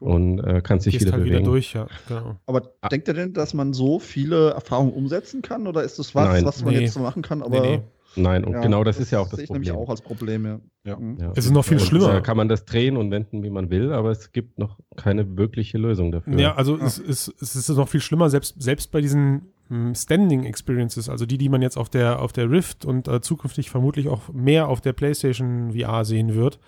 [0.02, 1.38] und äh, kannst dich wieder halt bewegen.
[1.38, 2.36] Wieder durch, ja, genau.
[2.46, 2.88] Aber ah.
[2.88, 6.44] denkt ihr denn, dass man so viele Erfahrungen umsetzen kann oder ist das was, Nein.
[6.44, 6.80] was man nee.
[6.80, 7.42] jetzt so machen kann?
[7.42, 7.82] Aber nee, nee.
[8.14, 9.62] Nein, und Ja, genau das, ist ja auch das sehe ich Problem.
[9.62, 10.60] nämlich auch als Problem, ja.
[10.84, 10.96] Ja.
[10.98, 11.18] Mhm.
[11.18, 11.32] Ja.
[11.34, 12.08] Es ist noch viel Und, schlimmer.
[12.08, 15.38] Da kann man das drehen und wenden, wie man will, aber es gibt noch keine
[15.38, 16.38] wirkliche Lösung dafür.
[16.38, 20.44] Ja, also Es, ist, es ist noch viel schlimmer, selbst, selbst bei diesen hm, Standing
[20.44, 24.08] Experiences, also die, die man jetzt auf der, auf der Rift und äh, zukünftig vermutlich
[24.08, 26.58] auch mehr auf der PlayStation VR sehen wird.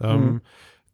[0.00, 0.40] Ähm, Mhm.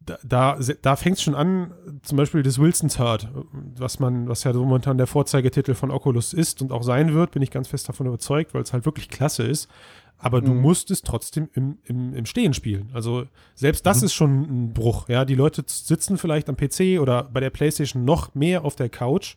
[0.07, 3.29] Da, da, da fängt es schon an, zum Beispiel das Wilson's Herd,
[3.77, 7.43] was man, was ja momentan der Vorzeigetitel von Oculus ist und auch sein wird, bin
[7.43, 9.69] ich ganz fest davon überzeugt, weil es halt wirklich klasse ist.
[10.17, 10.61] Aber du Mhm.
[10.63, 12.91] musst es trotzdem im, im, im Stehen spielen.
[12.95, 14.07] Also selbst das Mhm.
[14.07, 15.09] ist schon ein Bruch.
[15.09, 18.89] Ja, die Leute sitzen vielleicht am PC oder bei der PlayStation noch mehr auf der
[18.89, 19.37] Couch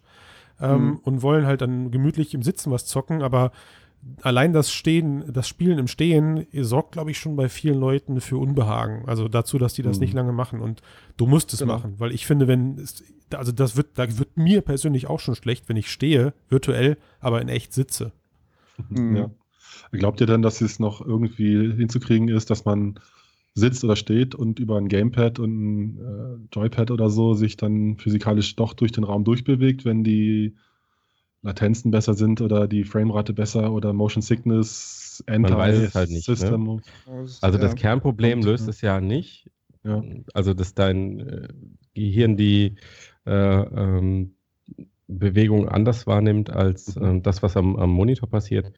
[0.62, 1.00] ähm, Mhm.
[1.04, 3.52] und wollen halt dann gemütlich im Sitzen was zocken, aber
[4.22, 8.38] allein das Stehen, das Spielen im Stehen sorgt, glaube ich, schon bei vielen Leuten für
[8.38, 9.04] Unbehagen.
[9.08, 10.02] Also dazu, dass die das Mhm.
[10.04, 10.60] nicht lange machen.
[10.62, 10.82] Und
[11.18, 11.74] du musst es Genau.
[11.74, 15.36] machen, weil ich finde, wenn es, also das wird, da wird mir persönlich auch schon
[15.36, 18.12] schlecht, wenn ich stehe, virtuell, aber in echt sitze.
[18.90, 19.16] Mhm.
[19.16, 19.30] Ja.
[19.92, 23.00] Glaubt ihr denn, dass es noch irgendwie hinzukriegen ist, dass man
[23.56, 27.98] sitzt oder steht und über ein Gamepad und ein äh, Joypad oder so sich dann
[27.98, 30.56] physikalisch doch durch den Raum durchbewegt, wenn die
[31.44, 36.82] Latenzen besser sind oder die Framerate besser oder Motion Sickness, weiß es halt nicht, ne?
[37.42, 37.76] Also das Ja.
[37.76, 38.70] Kernproblem Und, löst ja.
[38.70, 39.50] es ja nicht.
[39.84, 40.02] Ja.
[40.34, 41.48] Also dass dein äh,
[41.94, 42.76] Gehirn die
[43.26, 44.36] äh, ähm,
[45.08, 48.72] Bewegung anders wahrnimmt als ähm, das, was am, am Monitor passiert.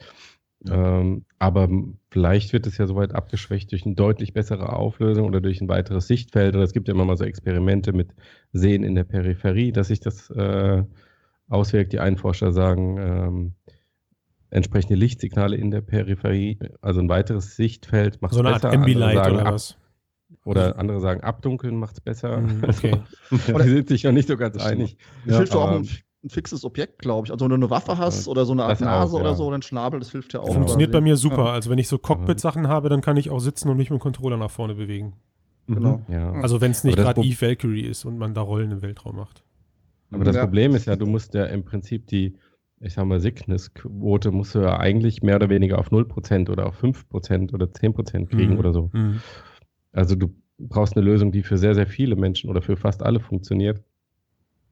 [0.67, 1.69] Ähm, aber
[2.09, 6.07] vielleicht wird es ja soweit abgeschwächt durch eine deutlich bessere Auflösung oder durch ein weiteres
[6.07, 6.55] Sichtfeld.
[6.55, 8.15] Oder es gibt ja immer mal so Experimente mit
[8.51, 10.83] Sehen in der Peripherie, dass sich das äh,
[11.49, 11.93] auswirkt.
[11.93, 13.53] Die einen Forscher sagen, ähm,
[14.49, 18.69] entsprechende Lichtsignale in der Peripherie, also ein weiteres Sichtfeld macht So eine besser.
[18.69, 19.77] Art Ambilight Andere sagen, oder ab, was?
[20.45, 22.37] oder andere sagen, abdunkeln macht es besser.
[22.39, 23.01] Mhm, okay.
[23.31, 24.97] die sind sich noch nicht so ganz einig.
[25.25, 25.87] Das hilft ja auch ein,
[26.23, 27.31] ein fixes Objekt, glaube ich.
[27.31, 29.35] Also wenn du eine Waffe hast oder so eine Art auch, Nase oder ja.
[29.35, 30.53] so oder ein Schnabel, das hilft ja auch.
[30.53, 31.09] Funktioniert bei quasi.
[31.09, 31.51] mir super.
[31.51, 34.01] Also wenn ich so Cockpit-Sachen habe, dann kann ich auch sitzen und mich mit dem
[34.01, 35.13] Controller nach vorne bewegen.
[35.67, 36.01] Genau.
[36.07, 36.31] Ja.
[36.33, 39.43] Also wenn es nicht gerade Eve Valkyrie ist und man da Rollen im Weltraum macht.
[40.15, 40.45] Aber das Ja.
[40.45, 42.35] Problem ist ja, du musst ja im Prinzip die,
[42.79, 46.75] ich sag mal, Sickness-Quote musst du ja eigentlich mehr oder weniger auf 0% oder auf
[46.75, 48.59] 5% oder 10% kriegen Mhm.
[48.59, 48.89] oder so.
[48.93, 49.19] Mhm.
[49.91, 53.19] Also du brauchst eine Lösung, die für sehr, sehr viele Menschen oder für fast alle
[53.19, 53.83] funktioniert,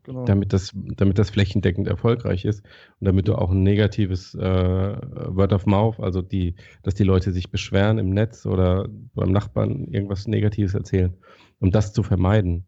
[0.03, 0.25] Genau.
[0.25, 2.61] damit das, damit das flächendeckend erfolgreich ist
[2.99, 7.31] und damit du auch ein negatives äh, Word of Mouth, also die, dass die Leute
[7.31, 11.13] sich beschweren im Netz oder beim Nachbarn irgendwas Negatives erzählen,
[11.59, 12.65] um das zu vermeiden.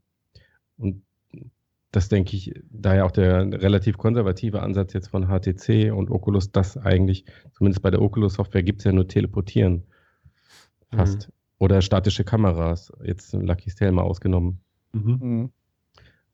[0.77, 1.03] Und
[1.95, 6.77] das denke ich, daher auch der relativ konservative Ansatz jetzt von HTC und Oculus, das
[6.77, 9.83] eigentlich, zumindest bei der Oculus-Software gibt es ja nur Teleportieren.
[10.93, 11.31] Fast.
[11.57, 14.59] Oder statische Kameras, jetzt Lucky's Tale mal ausgenommen.
[14.91, 15.17] Mhm.
[15.21, 15.49] Mhm.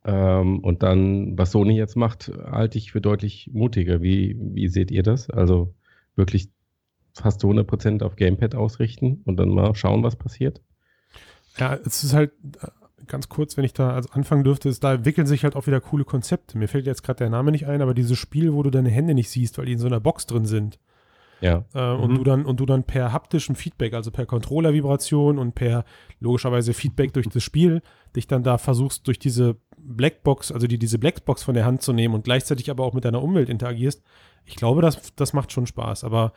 [0.03, 4.01] Ähm, und dann, was Sony jetzt macht, halte ich für deutlich mutiger.
[4.01, 5.29] Wie, wie seht ihr das?
[5.29, 5.75] Also
[6.15, 6.49] wirklich
[7.13, 10.61] fast zu 100% auf Gamepad ausrichten und dann mal schauen, was passiert?
[11.57, 12.31] Ja, es ist halt
[13.07, 15.81] ganz kurz, wenn ich da also anfangen dürfte, ist, da entwickeln sich halt auch wieder
[15.81, 16.57] coole Konzepte.
[16.57, 19.13] Mir fällt jetzt gerade der Name nicht ein, aber dieses Spiel, wo du deine Hände
[19.13, 20.79] nicht siehst, weil die in so einer Box drin sind.
[21.41, 21.65] Ja.
[21.73, 22.15] Äh, und, Mhm.
[22.17, 25.85] du dann, und du dann per haptischem Feedback, also per Controller-Vibration und per
[26.19, 27.81] logischerweise Feedback durch das Spiel,
[28.15, 31.93] dich dann da versuchst, durch diese Blackbox, also die, diese Blackbox von der Hand zu
[31.93, 34.03] nehmen und gleichzeitig aber auch mit deiner Umwelt interagierst.
[34.45, 36.03] Ich glaube, das, das macht schon Spaß.
[36.03, 36.33] Aber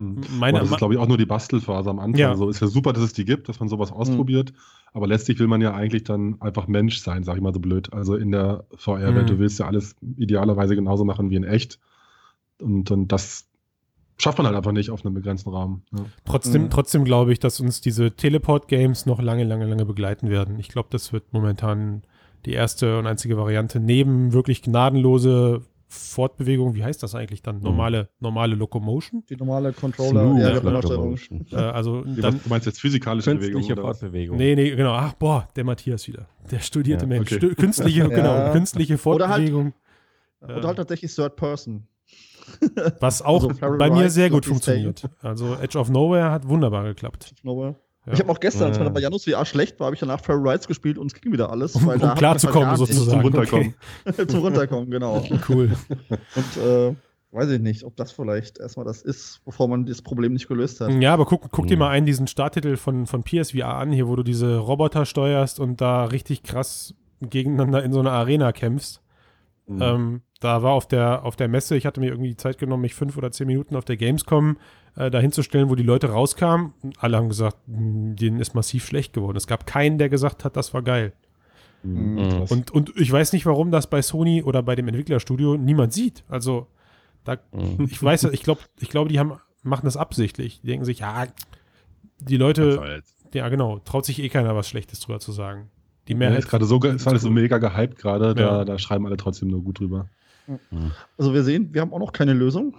[0.00, 0.22] Mhm.
[0.38, 2.20] meine, Aber das ist, glaube ich, auch nur die Bastelphase am Anfang.
[2.20, 2.36] Ja.
[2.36, 4.52] So ist ja super, dass es die gibt, dass man sowas ausprobiert.
[4.92, 7.92] Aber letztlich will man ja eigentlich dann einfach Mensch sein, sag ich mal so blöd.
[7.92, 9.34] Also in der VR-Welt, Mhm.
[9.34, 11.78] du willst ja alles idealerweise genauso machen wie in echt.
[12.60, 13.46] Und, und das
[14.16, 15.82] schafft man halt einfach nicht auf einem begrenzten Rahmen.
[15.92, 16.04] Ja.
[16.24, 16.70] Trotzdem, Mhm.
[16.70, 20.58] trotzdem glaube ich, dass uns diese Teleport-Games noch lange, lange, lange begleiten werden.
[20.58, 22.02] Ich glaube, das wird momentan
[22.46, 26.74] die erste und einzige Variante neben wirklich gnadenlose Fortbewegung.
[26.74, 27.60] Wie heißt das eigentlich dann?
[27.60, 29.24] Normale, normale Locomotion?
[29.28, 31.46] Die normale Controller, Smooth ja, Locomotion.
[31.50, 34.00] Äh, also dann, du meinst jetzt physikalische Künstliche oder was?
[34.00, 34.36] Fortbewegung.
[34.36, 34.92] nee, nee, genau.
[34.92, 36.28] Ach, boah, der Matthias wieder.
[36.50, 37.32] Der studierte Ja, Mensch.
[37.32, 37.54] okay.
[37.54, 38.08] Künstliche, Ja.
[38.08, 39.72] genau, künstliche Oder halt- Fortbewegung.
[40.42, 41.86] Oder halt tatsächlich Third Person.
[43.00, 45.08] was auch also bei mir sehr gut funktioniert.
[45.22, 47.34] Also Edge of Nowhere hat wunderbar geklappt.
[47.42, 47.74] Nowhere.
[48.08, 48.14] Ja.
[48.14, 50.48] Ich habe auch gestern, als meine bei Janus VR schlecht war, habe ich danach Feral
[50.48, 51.74] Rides gespielt und es ging wieder alles.
[51.76, 53.10] Um, um klarzukommen, halt sozusagen.
[53.10, 53.74] Zum Runterkommen.
[54.28, 55.16] zum Runterkommen, genau.
[55.18, 55.38] Okay.
[55.48, 55.70] Cool.
[56.34, 56.94] Und äh,
[57.32, 60.80] weiß ich nicht, ob das vielleicht erstmal das ist, bevor man das Problem nicht gelöst
[60.80, 60.90] hat.
[60.92, 61.80] Ja, aber guck, guck dir Mhm.
[61.80, 65.80] mal einen diesen Starttitel von, von PSVR an, hier, wo du diese Roboter steuerst und
[65.80, 69.02] da richtig krass gegeneinander in so einer Arena kämpfst.
[69.66, 69.82] Mhm.
[69.82, 72.82] Ähm, da war auf der, auf der Messe, ich hatte mir irgendwie die Zeit genommen,
[72.82, 74.56] mich fünf oder zehn Minuten auf der Gamescom
[74.98, 76.72] äh, dahin zu stellen, wo die Leute rauskamen.
[76.98, 79.36] Alle haben gesagt, "Mh, denen ist massiv schlecht geworden.
[79.36, 81.12] Es gab keinen, der gesagt hat, das war geil.
[81.82, 82.14] Mhm.
[82.14, 82.28] Mhm.
[82.30, 82.50] Krass.
[82.50, 86.24] Und, und ich weiß nicht, warum das bei Sony oder bei dem Entwicklerstudio niemand sieht.
[86.28, 86.66] Also,
[87.24, 87.86] da, Mhm.
[87.90, 90.60] ich weiß, ich glaube, ich glaube, die haben machen das absichtlich.
[90.62, 91.26] Die denken sich, ja,
[92.20, 93.02] die Leute,
[93.34, 95.70] ja genau, traut sich eh keiner was Schlechtes drüber zu sagen.
[96.08, 98.64] Die Mehrheit ja, ist gerade so, ist alles so mega gehypt gerade, da, ja.
[98.64, 100.08] da schreiben alle trotzdem nur gut drüber.
[101.18, 102.74] Also wir sehen, wir haben auch noch keine Lösung.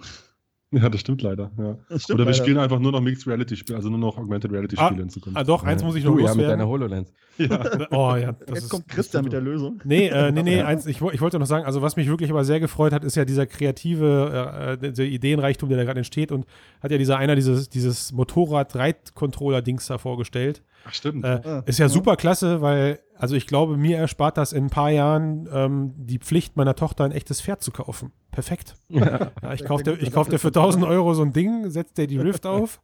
[0.72, 1.50] Ja, das stimmt leider.
[1.58, 1.76] Ja.
[1.88, 2.44] Das stimmt Oder wir leider.
[2.44, 5.08] spielen einfach nur noch Mixed Reality Spiele, also nur noch Augmented Reality Spiele ah, in
[5.08, 5.36] Zukunft.
[5.36, 6.40] Ah, doch, eins muss ich noch du, loswerden.
[6.42, 7.12] Ja, mit deiner HoloLens.
[7.38, 7.88] Ja.
[7.90, 9.80] oh, ja, Jetzt ist, kommt Christian mit der Lösung.
[9.84, 12.44] Nee, äh, nee, nee, eins, ich, ich, wollte noch sagen, also was mich wirklich aber
[12.44, 16.46] sehr gefreut hat, ist ja dieser kreative, äh, der Ideenreichtum, der da gerade entsteht und
[16.80, 20.62] hat ja dieser einer dieses, dieses Motorrad-Reit-Controller-Dings da vorgestellt.
[20.84, 21.24] Ach, stimmt.
[21.24, 24.64] Äh, ah, ist ja, ja, super klasse, weil, also ich glaube, mir erspart das in
[24.64, 28.12] ein paar Jahren ähm, die Pflicht meiner Tochter ein echtes Pferd zu kaufen.
[28.30, 28.74] Perfekt.
[28.88, 29.30] Ja.
[29.42, 32.18] Ja, ich kaufe dir, kauf dir für 1000 Euro so ein Ding, setzt dir die
[32.18, 32.80] Rift auf,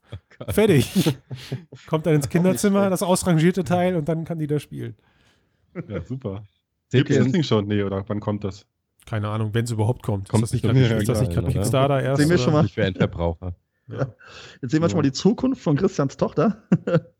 [0.48, 1.18] fertig.
[1.88, 4.94] Kommt dann ins Kinderzimmer, das ausrangierte Teil und dann kann die da spielen.
[5.88, 6.44] Ja, super.
[6.90, 7.66] Gibt es das Ding schon?
[7.66, 8.66] Nee, oder wann kommt das?
[9.04, 10.28] Keine Ahnung, wenn es überhaupt kommt.
[10.28, 12.20] kommt ist das nicht gerade Kickstarter erst?
[12.20, 12.68] Sehen wir schon mal.
[12.68, 13.54] Für Endverbraucher.
[13.88, 14.14] Ja.
[14.62, 16.64] Jetzt sehen wir schon mal die Zukunft von Christians Tochter.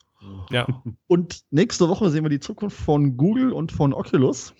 [0.50, 0.66] Ja.
[1.06, 4.54] Und nächste Woche sehen wir die Zukunft von Google und von Oculus.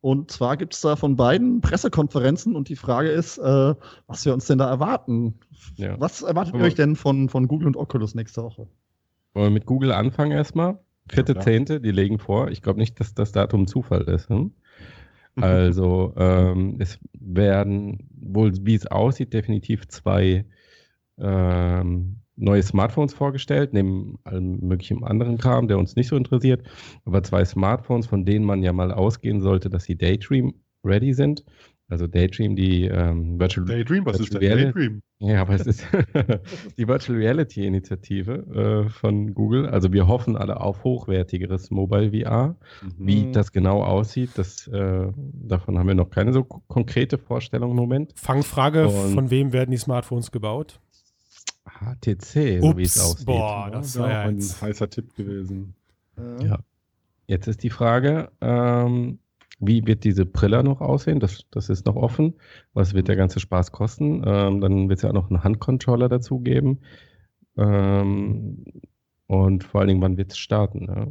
[0.00, 3.74] Und zwar gibt es da von beiden Pressekonferenzen und die Frage ist, äh,
[4.06, 5.40] was wir uns denn da erwarten.
[5.74, 5.98] Ja.
[5.98, 8.68] Was erwartet ihr euch denn von, von Google und Oculus nächste Woche?
[9.34, 10.78] Wollen wir mit Google anfangen erstmal?
[11.10, 12.48] Vierte, ja, Zehnte, die legen vor.
[12.50, 14.28] Ich glaube nicht, dass das Datum Zufall ist.
[14.28, 14.52] Hm?
[15.40, 20.46] Also ähm, es werden wohl, wie es aussieht, definitiv zwei
[21.16, 26.66] ähm, neue Smartphones vorgestellt, neben allem möglichen anderen Kram, der uns nicht so interessiert.
[27.04, 31.44] Aber zwei Smartphones, von denen man ja mal ausgehen sollte, dass sie Daydream ready sind.
[31.90, 35.02] Also Daydream, die ähm, Virtual Daydream, was Virtual ist denn Daydream?
[35.20, 35.86] Ja, aber es ist
[36.78, 39.66] die Virtual Reality Initiative äh, von Google.
[39.66, 42.56] Also wir hoffen alle auf hochwertigeres Mobile VR.
[42.82, 42.92] Mhm.
[42.98, 47.76] Wie das genau aussieht, das, äh, davon haben wir noch keine so konkrete Vorstellung im
[47.76, 48.12] Moment.
[48.16, 50.80] Fangfrage, Und von wem werden die Smartphones gebaut?
[51.68, 53.26] HTC, so wie es aussieht.
[53.26, 55.74] Boah, das ja, war ja ein heißer Tipp gewesen.
[56.42, 56.58] Ja.
[57.26, 59.18] Jetzt ist die Frage, ähm,
[59.60, 61.20] wie wird diese Brille noch aussehen?
[61.20, 62.34] Das, das ist noch offen.
[62.74, 63.20] Was wird der mhm.
[63.20, 64.22] ganze Spaß kosten?
[64.24, 66.80] Ähm, dann wird es ja auch noch einen Handcontroller dazu geben.
[67.56, 68.64] Ähm,
[69.26, 70.86] und vor allen Dingen, wann wird es starten?
[70.86, 71.08] Ja?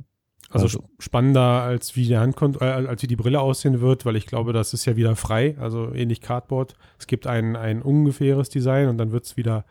[0.49, 4.15] Also, also, spannender als wie, der Handkont äh, als wie die Brille aussehen wird, weil
[4.15, 6.75] ich glaube, das ist ja wieder frei, also ähnlich Cardboard.
[6.97, 9.65] Es gibt ein, ein ungefähres Design und dann wird es wieder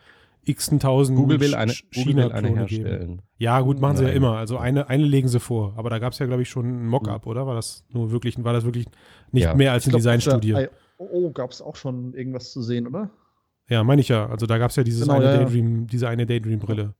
[0.47, 2.99] x-tausend Google will eine, China eine herstellen.
[2.99, 3.21] Geben.
[3.37, 3.97] Ja, gut, machen Nein.
[3.97, 4.37] sie ja immer.
[4.37, 5.73] Also eine, eine legen sie vor.
[5.77, 7.31] Aber da gab es ja, glaube ich, schon ein Mockup, mhm.
[7.31, 7.47] oder?
[7.47, 8.85] War das nur wirklich, war das wirklich
[9.31, 9.53] nicht ja.
[9.53, 10.49] mehr als eine Designstudie?
[10.49, 13.09] Ja, oh, gab es auch schon irgendwas zu sehen, oder?
[13.69, 14.27] Ja, meine ich ja.
[14.27, 16.93] Also da gab es ja dieses genau, eine ja, Daydream, diese eine Daydream-Brille.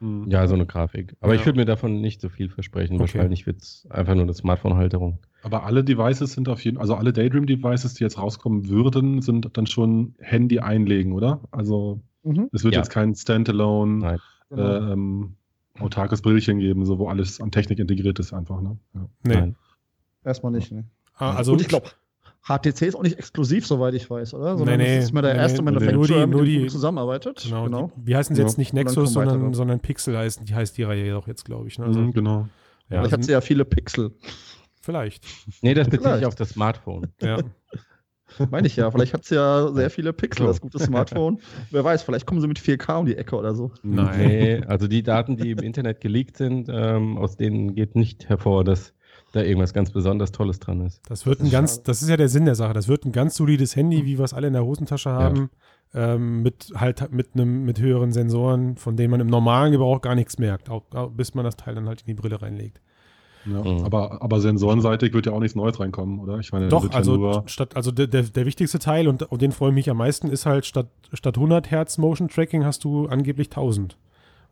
[0.00, 0.26] Mhm.
[0.28, 1.16] Ja, so eine Grafik.
[1.20, 2.94] Aber ich würde mir davon nicht so viel versprechen.
[2.94, 3.00] Okay.
[3.00, 5.18] Wahrscheinlich wird es einfach nur eine Smartphone-Halterung.
[5.42, 9.66] Aber alle Devices sind auf jeden also alle Daydream-Devices, die jetzt rauskommen würden, sind dann
[9.66, 11.40] schon Handy einlegen, oder?
[11.50, 12.48] Also Mhm.
[12.52, 12.80] Es wird ja.
[12.80, 14.18] jetzt kein Standalone
[14.50, 14.92] genau.
[14.92, 15.36] ähm,
[15.78, 18.60] autarkes Brillchen geben, so wo alles an Technik integriert ist einfach.
[18.60, 18.78] Ne?
[18.94, 19.08] Ja.
[19.22, 19.34] Nee.
[19.34, 19.56] Nein.
[20.24, 20.72] Erstmal nicht.
[20.72, 20.84] Ne?
[21.16, 21.90] Ah, also Und ich glaube,
[22.46, 24.56] HTC ist auch nicht exklusiv, soweit ich weiß, oder?
[24.56, 27.42] Sondern nee, nee, das ist mal der erste nee, Manufacturer, nur die, mit dem zusammenarbeitet.
[27.44, 27.64] Genau.
[27.64, 27.92] genau.
[27.96, 31.04] Die, wie heißen sie jetzt nicht Nexus, sondern, sondern Pixel heißen, die heißt die Reihe
[31.04, 31.78] jedoch jetzt, glaube ich.
[31.78, 31.86] Ne?
[31.86, 32.48] Also, mhm, genau.
[32.90, 32.98] Ja.
[33.00, 34.12] Vielleicht hat sie ja viele Pixel.
[34.80, 35.24] Vielleicht.
[35.62, 37.12] Nee, das bezieht sich auf das Smartphone.
[37.22, 37.38] Ja.
[38.50, 38.90] Meine ich ja.
[38.90, 41.38] Vielleicht hat sie ja sehr viele Pixel, das gute Smartphone.
[41.70, 43.70] Wer weiß, vielleicht kommen sie mit 4K um die Ecke oder so.
[43.82, 48.64] Nein, also die Daten, die im Internet geleakt sind, ähm, aus denen geht nicht hervor,
[48.64, 48.92] dass
[49.32, 51.00] da irgendwas ganz besonders Tolles dran ist.
[51.08, 52.72] Das wird ein ganz, das ist ja der Sinn der Sache.
[52.72, 55.50] Das wird ein ganz solides Handy, wie wir es alle in der Hosentasche haben,
[55.92, 56.14] ja.
[56.14, 60.14] ähm, mit halt mit einem mit höheren Sensoren, von denen man im normalen Gebrauch gar
[60.14, 62.80] nichts merkt, auch, bis man das Teil dann halt in die Brille reinlegt.
[63.46, 63.84] Ja, mhm.
[63.84, 66.38] aber, aber sensorenseitig wird ja auch nichts Neues reinkommen, oder?
[66.38, 69.52] Ich meine, Doch, also, ja statt, also der, der, der wichtigste Teil, und auf den
[69.52, 73.06] freue ich mich am meisten, ist halt statt, statt 100 Hertz Motion Tracking hast du
[73.06, 73.96] angeblich 1000.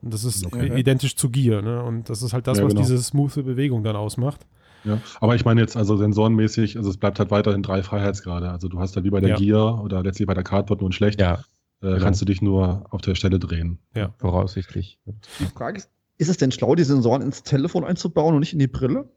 [0.02, 0.78] Und das ist okay.
[0.78, 1.82] identisch zu Gear, ne?
[1.82, 2.82] Und das ist halt das, ja, was genau.
[2.82, 4.46] diese smooth Bewegung dann ausmacht.
[4.84, 8.50] Ja, aber ich meine jetzt also sensorenmäßig, also es bleibt halt weiterhin drei Freiheitsgrade.
[8.50, 9.36] Also du hast da wie bei der ja.
[9.36, 11.20] Gear oder letztlich bei der Cardboard nur ein schlecht.
[11.20, 11.34] Ja.
[11.34, 11.98] Äh, genau.
[11.98, 13.78] Kannst du dich nur auf der Stelle drehen.
[13.94, 14.98] Ja, voraussichtlich.
[15.38, 15.90] Die Frage ist,
[16.22, 19.10] ist es denn schlau, die Sensoren ins Telefon einzubauen und nicht in die Brille?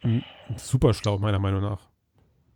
[0.00, 0.22] Hm,
[0.56, 1.88] super schlau, meiner Meinung nach.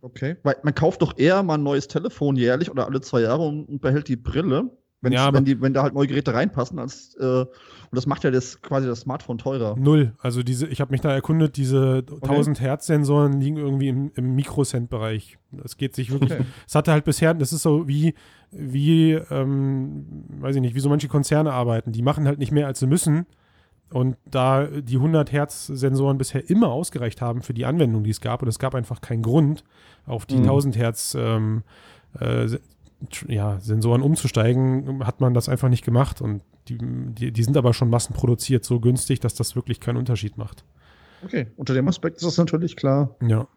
[0.01, 0.37] Okay.
[0.43, 3.79] Weil man kauft doch eher mal ein neues Telefon jährlich oder alle zwei Jahre und,
[3.79, 4.71] behält die Brille,
[5.03, 6.79] ja, wenn, die, wenn da halt neue Geräte reinpassen.
[6.79, 7.49] Als, äh, und
[7.91, 9.75] das macht ja das, quasi das Smartphone teurer.
[9.77, 10.13] Null.
[10.19, 12.29] Also diese, ich habe mich da erkundet, diese okay.
[12.29, 15.37] 1000 Hertz Sensoren liegen irgendwie im, im Mikrocent-Bereich.
[15.51, 16.31] Das geht sich wirklich.
[16.31, 16.45] Okay.
[16.67, 18.15] Es hatte halt bisher, das ist so wie,
[18.51, 20.05] wie, ähm,
[20.39, 21.91] weiß ich nicht, wie so manche Konzerne arbeiten.
[21.91, 23.27] Die machen halt nicht mehr, als sie müssen
[23.91, 28.21] und da die 100 Hertz Sensoren bisher immer ausgereicht haben für die Anwendung, die es
[28.21, 29.63] gab, und es gab einfach keinen Grund,
[30.05, 30.43] auf die mhm.
[30.43, 31.63] 1000 Hertz ähm,
[32.19, 32.47] äh,
[33.27, 36.21] ja, Sensoren umzusteigen, hat man das einfach nicht gemacht.
[36.21, 40.37] Und die, die, die sind aber schon massenproduziert, so günstig, dass das wirklich keinen Unterschied
[40.37, 40.63] macht.
[41.23, 43.15] Okay, unter dem Aspekt ist das natürlich klar.
[43.21, 43.47] Ja.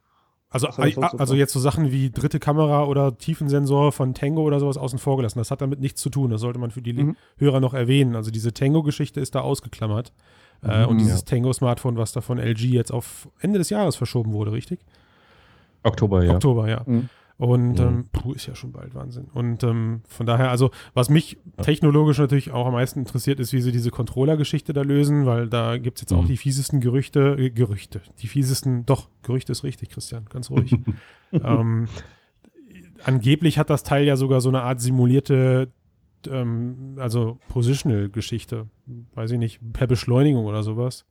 [0.54, 5.00] Also, also jetzt so Sachen wie dritte Kamera oder Tiefensensor von Tango oder sowas außen
[5.00, 5.40] vor gelassen.
[5.40, 6.30] Das hat damit nichts zu tun.
[6.30, 7.16] Das sollte man für die mhm.
[7.38, 8.14] Hörer noch erwähnen.
[8.14, 10.12] Also diese Tango-Geschichte ist da ausgeklammert.
[10.62, 11.26] Äh, mhm, und dieses ja.
[11.26, 14.78] Tango-Smartphone, was da von LG jetzt auf Ende des Jahres verschoben wurde, richtig?
[15.82, 16.34] Oktober, ja.
[16.34, 16.82] Oktober, ja.
[16.86, 17.08] Mhm.
[17.36, 17.84] Und mhm.
[17.84, 19.26] ähm, puh, ist ja schon bald Wahnsinn.
[19.34, 23.60] Und ähm, von daher, also was mich technologisch natürlich auch am meisten interessiert, ist, wie
[23.60, 26.18] sie diese Controller-Geschichte da lösen, weil da gibt es jetzt mhm.
[26.18, 30.76] auch die fiesesten Gerüchte, äh, Gerüchte, die fiesesten, doch, Gerüchte ist richtig, Christian, ganz ruhig.
[31.32, 31.88] ähm,
[33.02, 35.72] angeblich hat das Teil ja sogar so eine Art simulierte,
[36.30, 38.68] ähm, also Positional-Geschichte,
[39.14, 41.04] weiß ich nicht, per Beschleunigung oder sowas.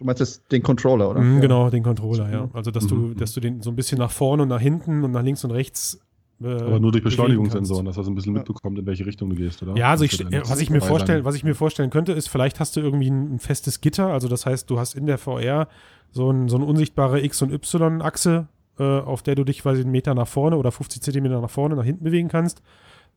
[0.00, 1.20] Du meinst jetzt den Controller, oder?
[1.20, 1.42] Mhm.
[1.42, 2.48] Genau, den Controller, ja.
[2.54, 2.88] Also, dass mhm.
[2.88, 5.44] du, dass du den so ein bisschen nach vorne und nach hinten und nach links
[5.44, 6.00] und rechts.
[6.42, 9.36] Äh, Aber nur durch Beschleunigungssensoren, dass er so ein bisschen mitbekommt, in welche Richtung du
[9.36, 9.76] gehst, oder?
[9.76, 12.76] Ja, also ich, was, ich mir vorstellen, was ich mir vorstellen könnte, ist, vielleicht hast
[12.76, 14.06] du irgendwie ein, ein, festes Gitter.
[14.06, 15.68] Also, das heißt, du hast in der VR
[16.12, 19.90] so, ein, so eine unsichtbare X- und Y-Achse, äh, auf der du dich quasi einen
[19.90, 22.62] Meter nach vorne oder 50 Zentimeter nach vorne, nach hinten bewegen kannst.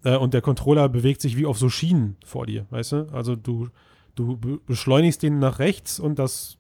[0.04, 3.08] Äh, und der Controller bewegt sich wie auf so Schienen vor dir, weißt du?
[3.14, 3.70] Also, du,
[4.16, 6.58] du beschleunigst den nach rechts und das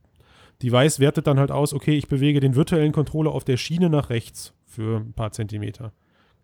[0.63, 4.09] Device wertet dann halt aus, okay, ich bewege den virtuellen Controller auf der Schiene nach
[4.09, 5.91] rechts für ein paar Zentimeter.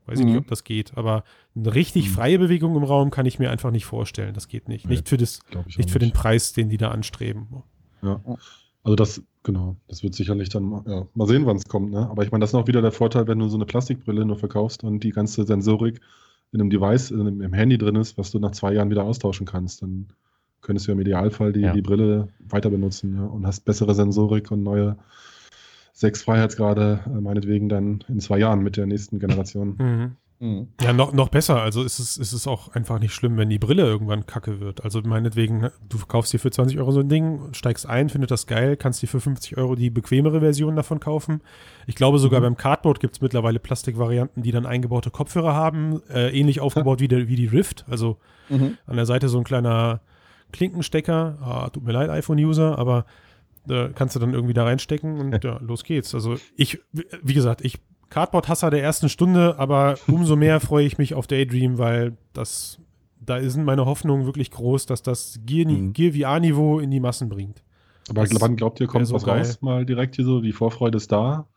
[0.05, 0.21] Weiß mhm.
[0.21, 0.39] ich nicht, mhm.
[0.41, 1.23] ob das geht, aber
[1.55, 2.13] eine richtig mhm.
[2.13, 4.34] freie Bewegung im Raum kann ich mir einfach nicht vorstellen.
[4.34, 4.86] Das geht nicht.
[4.86, 5.39] Nee, nicht für, das,
[5.77, 7.47] nicht für den Preis, den die da anstreben.
[8.01, 8.21] Ja.
[8.84, 12.10] Also das, genau, das wird sicherlich dann, ja, mal sehen, wann es kommt, ne?
[12.10, 14.38] Aber ich meine, das ist auch wieder der Vorteil, wenn du so eine Plastikbrille nur
[14.38, 15.99] verkaufst und die ganze Sensorik
[16.51, 19.03] in einem Device, in einem, im Handy drin ist, was du nach zwei Jahren wieder
[19.03, 20.08] austauschen kannst, dann
[20.62, 21.74] könntest du im Idealfall die, ja.
[21.74, 24.98] die Brille weiter benutzen ja, und hast bessere Sensorik und neue
[25.93, 29.76] sechs Freiheitsgrade, äh, meinetwegen dann in zwei Jahren mit der nächsten Generation.
[29.78, 30.15] Mhm.
[30.41, 30.69] Mhm.
[30.82, 31.62] Ja, noch, noch besser.
[31.62, 34.86] Also ist es, ist es auch einfach nicht schlimm, wenn die Brille irgendwann kacke wird.
[34.86, 38.48] Also meinetwegen, du kaufst dir für 20 Euro so ein Ding, steigst ein, findest das
[38.48, 41.41] geil, kannst dir für 50 Euro die bequemere Version davon kaufen.
[41.88, 42.43] Ich glaube sogar mhm.
[42.45, 47.10] beim Cardboard gibt es mittlerweile Plastikvarianten, die dann eingebaute Kopfhörer haben, äh, ähnlich aufgebaut wie,
[47.10, 47.84] der, wie die Rift.
[47.89, 48.17] Also
[48.48, 48.78] mhm.
[48.86, 50.00] an der Seite so ein kleiner
[50.52, 51.38] Klinkenstecker.
[51.42, 53.06] Ah, tut mir leid, iPhone-User, aber
[53.66, 56.16] da kannst du dann irgendwie da reinstecken und ja, los geht's.
[56.16, 61.14] Also ich, wie gesagt, ich Cardboard-Hasser der ersten Stunde, aber umso mehr freue ich mich
[61.14, 62.80] auf Daydream, weil das,
[63.20, 65.94] da sind meine Hoffnungen wirklich groß, dass das Gear, mhm.
[65.94, 67.64] Gear VR-Niveau in die Massen bringt.
[68.10, 69.40] Aber das wann glaubt ihr, kommt so was geil.
[69.40, 69.62] raus?
[69.62, 71.48] Mal direkt hier so, die Vorfreude ist da.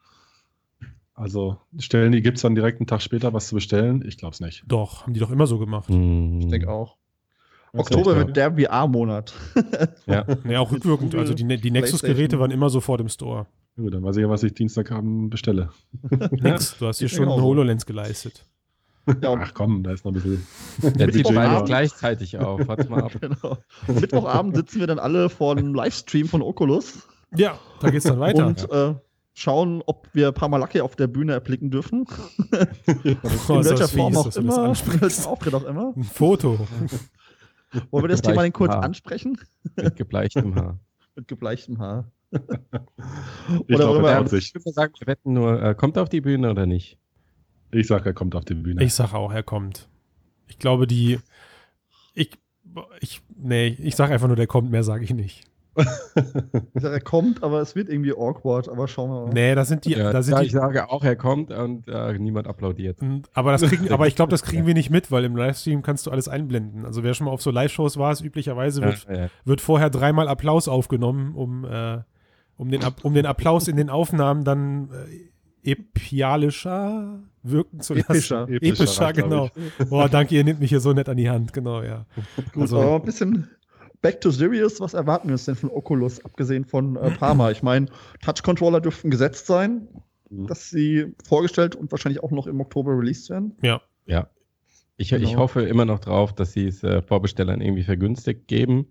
[1.15, 4.05] Also stellen die, gibt es dann direkt einen Tag später was zu bestellen?
[4.07, 4.65] Ich glaube es nicht.
[4.67, 5.89] Doch, haben die doch immer so gemacht.
[5.89, 6.41] Mhm.
[6.41, 6.97] Ich denke auch.
[7.75, 9.33] Oktober wird der VR-Monat.
[10.07, 10.27] ja.
[10.49, 11.15] ja, auch rückwirkend.
[11.15, 13.47] Also die, die Nexus-Geräte waren immer sofort im Store.
[13.77, 15.71] Gut, dann weiß ich ja, was ich Dienstagabend bestelle.
[16.31, 18.45] Nix, du hast hier schon ein HoloLens geleistet.
[19.21, 20.47] Ja, Ach komm, da ist noch ein bisschen.
[20.97, 22.69] Der DJ bald gleichzeitig auf.
[22.69, 23.13] Warte mal ab.
[23.21, 23.59] Genau.
[23.89, 27.09] Mittwochabend sitzen wir dann alle vor einem Livestream von Oculus.
[27.35, 28.47] Ja, da geht's dann weiter.
[28.47, 28.95] Und äh,
[29.33, 32.07] schauen, ob wir Parmalacke auf der Bühne erblicken dürfen.
[33.03, 34.69] In welcher Form auch immer.
[34.69, 35.95] Auftritt auch immer.
[35.97, 36.61] Ein Foto.
[37.91, 38.85] Wollen wir das Thema denn kurz Haar.
[38.85, 39.39] ansprechen?
[39.77, 40.79] Mit gebleichtem Haar.
[41.17, 42.11] Mit gebleichtem Haar.
[42.33, 42.41] ich
[43.77, 44.49] oder glaube, er sich.
[44.49, 46.99] Ich würde sagen, wir wetten nur, äh, kommt er auf die Bühne oder nicht?
[47.71, 48.83] Ich sage, er kommt auf die Bühne.
[48.83, 49.89] Ich sage auch, er kommt.
[50.49, 51.19] Ich glaube, die.
[52.15, 52.31] Ich.
[53.01, 53.23] Ich.
[53.37, 57.75] Nee, ich sage einfach nur, der kommt, mehr sage ich nicht er kommt, aber es
[57.75, 59.33] wird irgendwie awkward, aber schauen wir mal.
[59.33, 59.93] Nee, da sind die.
[59.93, 62.99] Ja, da sind ja, die, ich sage auch, er kommt und äh, niemand applaudiert.
[63.33, 66.07] Aber, das kriegen, aber ich glaube, das kriegen wir nicht mit, weil im Livestream kannst
[66.07, 66.85] du alles einblenden.
[66.85, 70.29] Also wer schon mal auf so Live-Shows war, ist üblicherweise wird, ja, wird vorher dreimal
[70.29, 71.99] Applaus aufgenommen, um, äh,
[72.57, 78.11] um, den, um den Applaus in den Aufnahmen dann äh, epialischer wirken zu lassen.
[78.11, 78.49] Epischer.
[78.49, 79.49] Epischer, Epischer genau.
[79.89, 82.05] Boah, danke, ihr nehmt mich hier so nett an die Hand, genau, ja.
[82.53, 83.49] Gut, also, aber ein bisschen
[84.03, 87.51] Back to Serious, was erwarten wir uns denn von Oculus, abgesehen von äh, Parma?
[87.53, 87.87] Ich meine,
[88.21, 89.89] Touch-Controller dürften gesetzt sein,
[90.29, 90.49] mhm.
[90.49, 93.57] dass sie vorgestellt und wahrscheinlich auch noch im Oktober released werden.
[93.63, 93.81] Ja.
[94.07, 94.29] Ja.
[94.97, 95.23] Ich, genau.
[95.23, 98.87] ich hoffe immer noch drauf, dass sie es äh, Vorbestellern irgendwie vergünstigt geben.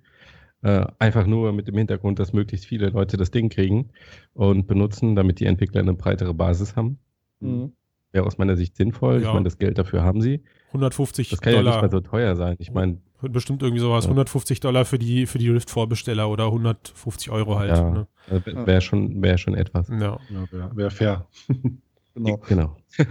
[0.63, 3.89] Äh, einfach nur mit dem Hintergrund, dass möglichst viele Leute das Ding kriegen
[4.33, 6.99] und benutzen, damit die Entwickler eine breitere Basis haben.
[7.39, 7.73] Mhm.
[8.11, 9.21] Wäre aus meiner Sicht sinnvoll.
[9.21, 9.27] Ja.
[9.27, 10.43] Ich meine, das Geld dafür haben sie.
[10.67, 11.65] 150 Das kann Dollar.
[11.65, 12.55] ja nicht mehr so teuer sein.
[12.59, 14.09] Ich meine, bestimmt irgendwie sowas, ja.
[14.09, 17.77] 150 Dollar für die, für die Rift-Vorbesteller oder 150 Euro halt.
[17.77, 18.07] Ja, ne?
[18.29, 19.89] Also wäre schon, wär schon etwas.
[19.89, 19.97] Ja,
[20.29, 21.27] ja wäre wär fair.
[22.15, 22.37] genau.
[22.47, 22.77] Genau.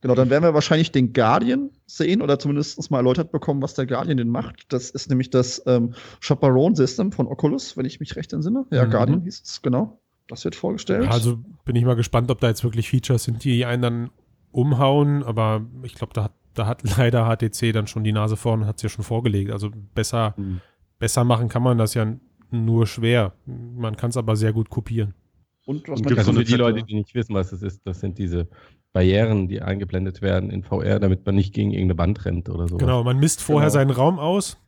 [0.00, 3.86] genau, dann werden wir wahrscheinlich den Guardian sehen oder zumindest mal erläutert bekommen, was der
[3.86, 4.72] Guardian denn macht.
[4.72, 8.66] Das ist nämlich das ähm, Chaperone-System von Oculus, wenn ich mich recht entsinne.
[8.70, 8.90] Ja, mhm.
[8.90, 10.00] Guardian hieß es, genau.
[10.26, 11.10] Das wird vorgestellt.
[11.10, 14.10] also bin ich mal gespannt, ob da jetzt wirklich Features sind, die einen dann
[14.52, 18.62] umhauen, aber ich glaube, da hat da hat leider HTC dann schon die Nase vorn
[18.62, 19.50] und hat es ja schon vorgelegt.
[19.50, 20.60] Also besser, mhm.
[20.98, 22.06] besser machen kann man das ja
[22.50, 23.32] nur schwer.
[23.46, 25.14] Man kann es aber sehr gut kopieren.
[25.66, 28.18] Und was man also für die Leute, die nicht wissen, was es ist, das sind
[28.18, 28.48] diese
[28.92, 32.76] Barrieren, die eingeblendet werden in VR, damit man nicht gegen irgendeine Wand rennt oder so.
[32.76, 33.72] Genau, man misst vorher genau.
[33.72, 34.58] seinen Raum aus.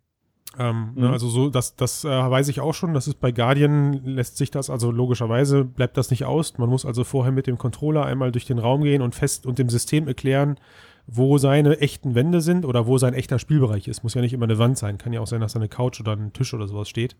[0.58, 1.02] Ähm, ne, mhm.
[1.02, 2.94] ne, also so, das, das äh, weiß ich auch schon.
[2.94, 6.56] Das ist bei Guardian lässt sich das, also logischerweise bleibt das nicht aus.
[6.58, 9.58] Man muss also vorher mit dem Controller einmal durch den Raum gehen und fest und
[9.58, 10.58] dem System erklären,
[11.06, 14.02] wo seine echten Wände sind oder wo sein echter Spielbereich ist.
[14.02, 14.98] Muss ja nicht immer eine Wand sein.
[14.98, 17.16] Kann ja auch sein, dass da eine Couch oder ein Tisch oder sowas steht.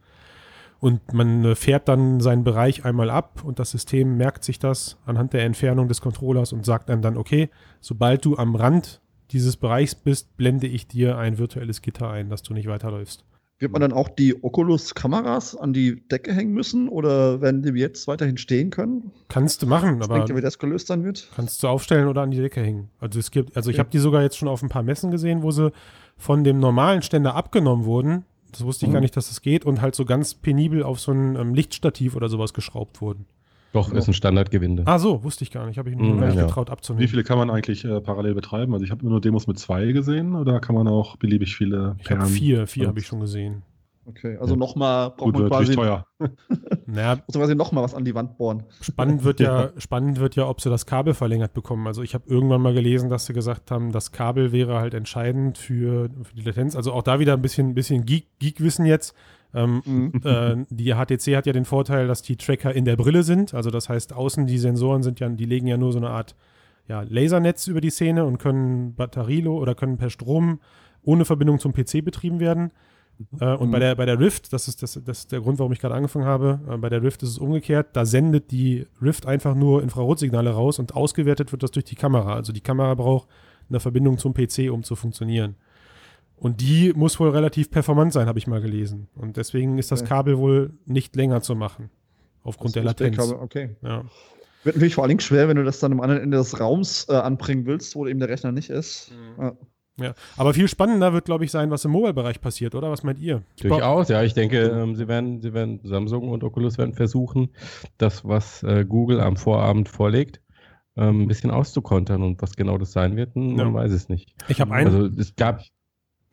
[0.79, 4.99] Und man äh, fährt dann seinen Bereich einmal ab und das System merkt sich das
[5.07, 7.49] anhand der Entfernung des Controllers und sagt einem dann, okay,
[7.81, 12.43] sobald du am Rand dieses Bereichs bist, blende ich dir ein virtuelles Gitter ein, dass
[12.43, 13.25] du nicht weiterläufst.
[13.59, 18.07] Wird man dann auch die Oculus-Kameras an die Decke hängen müssen oder werden die jetzt
[18.07, 19.13] weiterhin stehen können?
[19.29, 20.17] Kannst du machen, aber.
[20.17, 21.31] Denkt ihr, wie das gelöst sein wird?
[21.35, 22.91] Kannst du aufstellen oder an die Decke hängen.
[23.01, 23.81] Also es gibt, also ich ja.
[23.81, 25.73] habe die sogar jetzt schon auf ein paar Messen gesehen, wo sie
[26.19, 28.25] von dem normalen Ständer abgenommen wurden
[28.57, 28.95] das wusste ich mhm.
[28.95, 32.17] gar nicht, dass das geht und halt so ganz penibel auf so ein ähm, Lichtstativ
[32.17, 33.27] oder sowas geschraubt wurden.
[33.77, 34.85] Doch, ist ein Standardgewinde.
[34.87, 35.77] Ah, so, wusste ich gar nicht.
[35.77, 36.47] Habe ich mir mhm, gar nicht ja.
[36.47, 37.03] getraut abzunehmen.
[37.03, 38.73] Wie viele kann man eigentlich äh, parallel betreiben?
[38.73, 42.11] Also ich habe nur Demos mit zwei gesehen oder kann man auch beliebig viele Ich
[42.11, 43.63] habe vier, vier habe ich schon gesehen.
[44.09, 44.59] Okay, also ja.
[44.59, 45.75] nochmal braucht Gut, man quasi.
[45.75, 46.07] teuer.
[46.87, 48.63] naja, muss quasi nochmal was an die Wand bohren.
[48.81, 51.87] Spannend wird ja, spannend wird ja, ob sie das Kabel verlängert bekommen.
[51.87, 55.59] Also ich habe irgendwann mal gelesen, dass sie gesagt haben, das Kabel wäre halt entscheidend
[55.59, 56.77] für, für die Latenz.
[56.77, 59.15] Also auch da wieder ein bisschen, bisschen Geek-Wissen Geek jetzt.
[59.57, 60.21] Ähm, mhm.
[60.23, 63.55] äh, die HTC hat ja den Vorteil, dass die Tracker in der Brille sind.
[63.55, 66.37] Also das heißt, außen die Sensoren sind ja, die legen ja nur so eine Art
[66.89, 70.61] ja, Lasernetz über die Szene und können Batterielo oder können per Strom
[71.03, 72.71] ohne Verbindung zum PC betrieben werden.
[73.41, 73.73] Äh, und mhm.
[73.73, 75.95] bei, der, bei der Rift, das ist, das, das ist der Grund, warum ich gerade
[75.95, 79.83] angefangen habe, äh, bei der Rift ist es umgekehrt, da sendet die Rift einfach nur
[79.83, 82.35] Infrarotsignale raus und ausgewertet wird das durch die Kamera.
[82.35, 83.29] Also die Kamera braucht
[83.71, 85.57] eine Verbindung zum PC, um zu funktionieren.
[86.37, 89.09] Und die muss wohl relativ performant sein, habe ich mal gelesen.
[89.15, 90.09] Und deswegen ist das okay.
[90.09, 91.91] Kabel wohl nicht länger zu machen.
[92.43, 93.19] Aufgrund das der Latenz.
[93.19, 93.77] Okay.
[93.83, 94.05] Ja.
[94.63, 97.07] Wird natürlich vor allen Dingen schwer, wenn du das dann am anderen Ende des Raums
[97.09, 99.13] äh, anbringen willst, wo eben der Rechner nicht ist.
[99.13, 99.43] Mhm.
[99.43, 99.53] Ja.
[99.99, 102.91] Ja, aber viel spannender wird, glaube ich, sein, was im Mobile-Bereich passiert, oder?
[102.91, 103.43] Was meint ihr?
[103.59, 104.23] Durchaus, ja.
[104.23, 107.49] Ich denke, ähm, sie werden, sie werden, Samsung und Oculus werden versuchen,
[107.97, 110.43] das, was äh, Google am Vorabend vorlegt,
[110.99, 112.23] ähm, ein bisschen auszukontern.
[112.23, 113.73] Und was genau das sein wird, man ja.
[113.73, 114.35] weiß es nicht.
[114.49, 114.87] Ich habe einen.
[114.89, 115.63] Also es gab,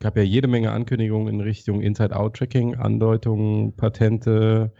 [0.04, 4.70] gab ja jede Menge Ankündigungen in Richtung Inside-Out-Tracking, Andeutungen, Patente.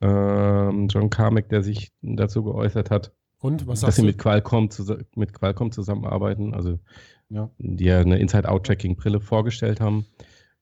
[0.00, 3.12] Ähm, John Carmack, der sich dazu geäußert hat.
[3.38, 4.68] Und was dass sie mit Qualcomm,
[5.14, 6.52] mit Qualcomm zusammenarbeiten.
[6.52, 6.80] Also
[7.28, 7.48] ja.
[7.58, 10.06] die ja eine Inside-Out-Tracking-Brille vorgestellt haben.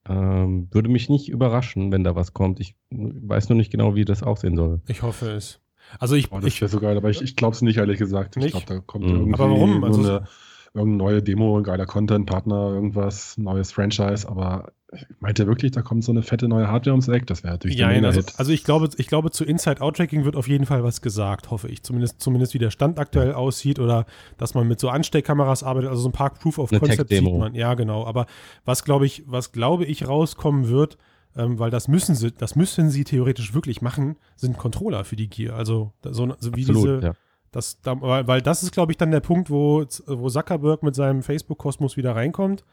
[0.06, 2.60] Ähm, würde mich nicht überraschen, wenn da was kommt.
[2.60, 4.82] Ich weiß nur nicht genau, wie das aussehen soll.
[4.86, 5.60] Ich hoffe es.
[5.98, 8.36] Also ich, oh, das wäre so geil, aber ich, ich glaube es nicht, ehrlich gesagt.
[8.36, 9.12] Ich glaube, da kommt mhm.
[9.12, 9.82] irgendwie aber warum?
[9.82, 10.28] Also eine,
[10.74, 14.72] irgendeine neue Demo, ein geiler Content-Partner, irgendwas, neues Franchise, aber
[15.20, 17.26] Meint ihr wirklich, da kommt so eine fette neue Hardware ums Eck?
[17.26, 20.48] Das wäre natürlich ja, der also, also ich glaube, ich glaube, zu Inside-Out-Tracking wird auf
[20.48, 21.82] jeden Fall was gesagt, hoffe ich.
[21.82, 23.34] Zumindest, zumindest wie der Stand aktuell ja.
[23.34, 24.06] aussieht oder
[24.36, 27.54] dass man mit so Ansteckkameras arbeitet, also so ein Park Proof of Concept sieht man.
[27.54, 28.06] Ja, genau.
[28.06, 28.26] Aber
[28.64, 30.98] was glaube ich, was glaube ich rauskommen wird,
[31.36, 35.28] ähm, weil das müssen sie, das müssen sie theoretisch wirklich machen, sind Controller für die
[35.28, 35.56] Gear.
[35.56, 37.06] Also so, so wie Absolut, diese.
[37.06, 37.12] Ja.
[37.54, 41.22] Das, da, weil das ist, glaube ich, dann der Punkt, wo, wo Zuckerberg mit seinem
[41.22, 42.64] Facebook-Kosmos wieder reinkommt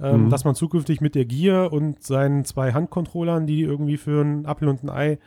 [0.00, 0.30] ähm, mhm.
[0.30, 4.68] dass man zukünftig mit der Gear und seinen zwei Handcontrollern, die irgendwie für ein Apfel
[4.68, 5.18] und ein Ei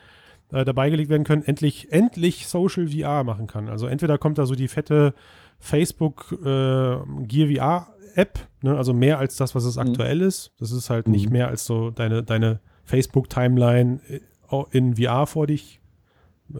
[0.51, 3.67] äh, dabei gelegt werden können, endlich, endlich Social VR machen kann.
[3.67, 5.13] Also entweder kommt da so die fette
[5.59, 8.75] Facebook äh, Gear VR App, ne?
[8.75, 9.83] also mehr als das, was es mhm.
[9.83, 10.51] aktuell ist.
[10.59, 11.13] Das ist halt mhm.
[11.13, 14.19] nicht mehr als so deine, deine Facebook-Timeline äh,
[14.71, 15.78] in VR vor dich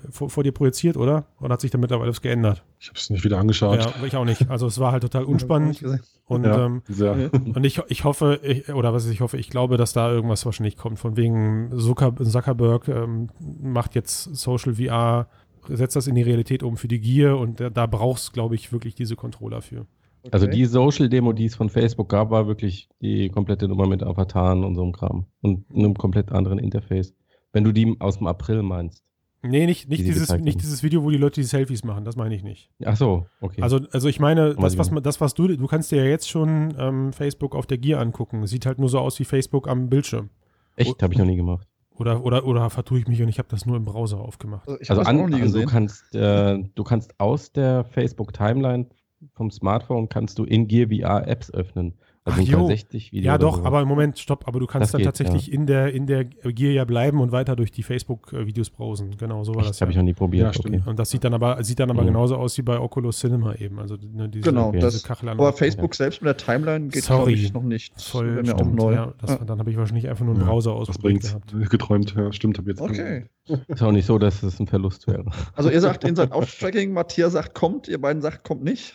[0.10, 1.26] vor, vor, dir projiziert, oder?
[1.40, 2.64] Oder hat sich da mittlerweile was geändert?
[2.80, 3.80] Ich habe es nicht wieder angeschaut.
[3.80, 4.50] Ja, ich auch nicht.
[4.50, 5.84] Also es war halt total unspannend.
[6.26, 6.82] und, ja, ähm,
[7.56, 10.78] und ich, ich hoffe, ich, oder was ich hoffe, ich glaube, dass da irgendwas wahrscheinlich
[10.78, 11.00] kommt.
[11.00, 15.28] Von wegen Zuckerberg ähm, macht jetzt Social VR,
[15.68, 18.72] setzt das in die Realität um für die Gier und da, da brauchst, glaube ich,
[18.72, 19.86] wirklich diese Controller für.
[20.22, 20.30] Okay.
[20.32, 24.66] Also die Social-Demo, die es von Facebook gab, war wirklich die komplette Nummer mit Avataren
[24.66, 25.26] und so einem Kram.
[25.42, 27.16] Und einem komplett anderen Interface.
[27.54, 29.04] Wenn du die aus dem April meinst.
[29.42, 32.18] Nee, nicht, nicht, die dieses, nicht dieses Video, wo die Leute die Selfies machen, das
[32.18, 32.70] meine ich nicht.
[32.84, 33.62] Ach so, okay.
[33.62, 36.74] Also, also ich meine, das was, das, was du, du kannst dir ja jetzt schon
[36.78, 38.46] ähm, Facebook auf der Gear angucken.
[38.48, 40.30] Sieht halt nur so aus wie Facebook am Bildschirm.
[40.76, 41.02] Echt?
[41.02, 41.68] Habe ich noch nie gemacht.
[41.96, 44.68] Oder, oder, oder vertue ich mich und ich habe das nur im Browser aufgemacht.
[44.68, 48.88] Also, also an, also du, kannst, äh, du kannst aus der Facebook-Timeline
[49.34, 51.94] vom Smartphone kannst du in Gear VR Apps öffnen.
[52.34, 52.68] Ach, jo.
[52.68, 53.26] 60 Video.
[53.26, 53.66] Ja, doch, so.
[53.66, 55.54] aber im Moment, stopp, aber du kannst das dann geht, tatsächlich ja.
[55.54, 59.18] in, der, in der Gear ja bleiben und weiter durch die Facebook-Videos browsen.
[59.18, 59.72] Genau, so war das.
[59.72, 59.94] Das habe ja.
[59.94, 60.56] ich noch nie probiert.
[60.56, 60.82] Ja, okay.
[60.86, 62.08] Und das sieht dann aber, sieht dann aber mhm.
[62.08, 63.80] genauso aus wie bei Oculus Cinema eben.
[63.80, 67.32] Also ne, diese, genau, diese das, Kachel aber Facebook selbst mit der Timeline geht, glaube
[67.32, 68.00] ich, noch nicht.
[68.02, 68.94] Voll, das auch neu.
[68.94, 71.54] Ja, das, Dann habe ich wahrscheinlich einfach nur einen Browser ausprobiert gehabt.
[71.70, 72.58] Geträumt, ja, stimmt.
[72.58, 73.26] Hab jetzt okay.
[73.68, 75.26] Ist auch nicht so, dass es ein Verlust wäre.
[75.56, 78.94] Also ihr sagt Inside-Out-Tracking, Matthias sagt kommt, ihr beiden sagt kommt nicht.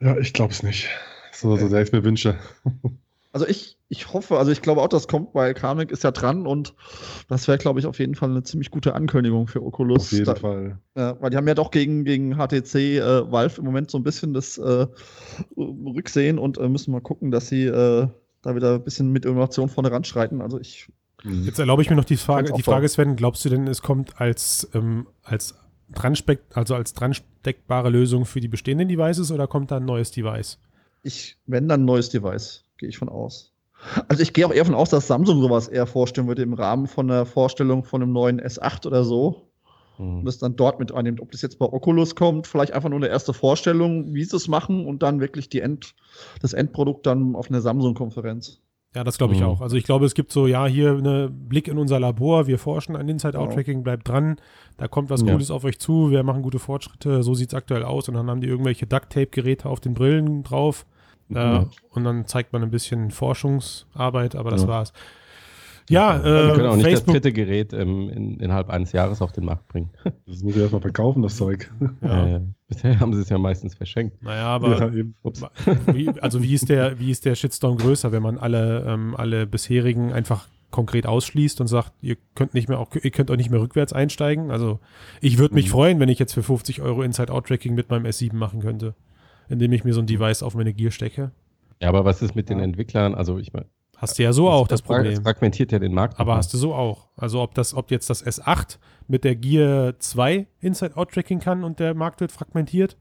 [0.00, 0.88] Ja, ich glaube es nicht.
[1.34, 2.38] So, so sehr ich mir wünsche.
[3.34, 6.46] Also ich, ich hoffe, also ich glaube auch, das kommt, weil Kamek ist ja dran
[6.46, 6.72] und
[7.28, 10.02] das wäre, glaube ich, auf jeden Fall eine ziemlich gute Ankündigung für Oculus.
[10.02, 10.78] Auf jeden da, Fall.
[10.96, 14.04] Ja, weil die haben ja doch gegen, gegen HTC äh, Valve im Moment so ein
[14.04, 14.86] bisschen das äh,
[15.56, 18.06] Rücksehen und äh, müssen mal gucken, dass sie äh,
[18.42, 20.40] da wieder ein bisschen mit Innovation vorne ranschreiten.
[20.40, 20.92] Also ich.
[21.24, 21.42] Mhm.
[21.42, 24.20] Jetzt erlaube ich mir noch die Frage, die Frage, Sven, glaubst du denn, es kommt
[24.20, 25.56] als, ähm, als
[25.92, 30.60] Dranspeck, also als dransteckbare Lösung für die bestehenden Devices oder kommt da ein neues Device?
[31.04, 33.52] Ich, wenn dann ein neues Device, gehe ich von aus.
[34.08, 36.86] Also ich gehe auch eher von aus, dass Samsung sowas eher vorstellen würde im Rahmen
[36.86, 39.50] von der Vorstellung von einem neuen S8 oder so.
[39.96, 40.20] Hm.
[40.20, 41.20] Und das dann dort mit annimmt.
[41.20, 44.48] Ob das jetzt bei Oculus kommt, vielleicht einfach nur eine erste Vorstellung, wie sie es
[44.48, 45.94] machen und dann wirklich die End,
[46.40, 48.60] das Endprodukt dann auf einer Samsung-Konferenz.
[48.94, 49.46] Ja, das glaube ich mhm.
[49.46, 49.60] auch.
[49.60, 52.94] Also ich glaube, es gibt so, ja, hier einen Blick in unser Labor, wir forschen
[52.94, 54.36] an Inside-Out-Tracking, bleibt dran,
[54.76, 55.32] da kommt was ja.
[55.32, 58.30] Gutes auf euch zu, wir machen gute Fortschritte, so sieht es aktuell aus und dann
[58.30, 60.86] haben die irgendwelche Duct-Tape-Geräte auf den Brillen drauf
[61.30, 61.70] äh, mhm.
[61.90, 64.68] und dann zeigt man ein bisschen Forschungsarbeit, aber das ja.
[64.68, 64.92] war's.
[65.90, 67.06] Ja, äh, wir können auch nicht Facebook.
[67.06, 69.90] das dritte Gerät ähm, in, innerhalb eines Jahres auf den Markt bringen.
[70.26, 71.70] Das muss ich erstmal verkaufen, das Zeug.
[72.00, 72.36] Ja.
[72.36, 74.22] Äh, bisher haben sie es ja meistens verschenkt.
[74.22, 74.92] Naja, aber ja,
[75.94, 79.46] wie, also wie ist, der, wie ist der Shitstorm größer, wenn man alle, ähm, alle
[79.46, 83.50] bisherigen einfach konkret ausschließt und sagt, ihr könnt nicht mehr auch, ihr könnt auch nicht
[83.50, 84.50] mehr rückwärts einsteigen.
[84.50, 84.80] Also
[85.20, 85.70] ich würde mich mhm.
[85.70, 88.94] freuen, wenn ich jetzt für 50 Euro Inside-Out-Tracking mit meinem S7 machen könnte,
[89.48, 91.32] indem ich mir so ein Device auf meine Gear stecke.
[91.80, 93.14] Ja, aber was ist mit den Entwicklern?
[93.14, 93.66] Also ich meine,
[93.96, 95.14] Hast du ja so auch das, das Problem.
[95.14, 96.18] Das fragmentiert ja den Markt.
[96.18, 97.08] Aber hast du so auch.
[97.16, 98.78] Also ob das, ob jetzt das S8
[99.08, 102.96] mit der Gear 2 Inside-Out-Tracking kann und der Markt wird fragmentiert.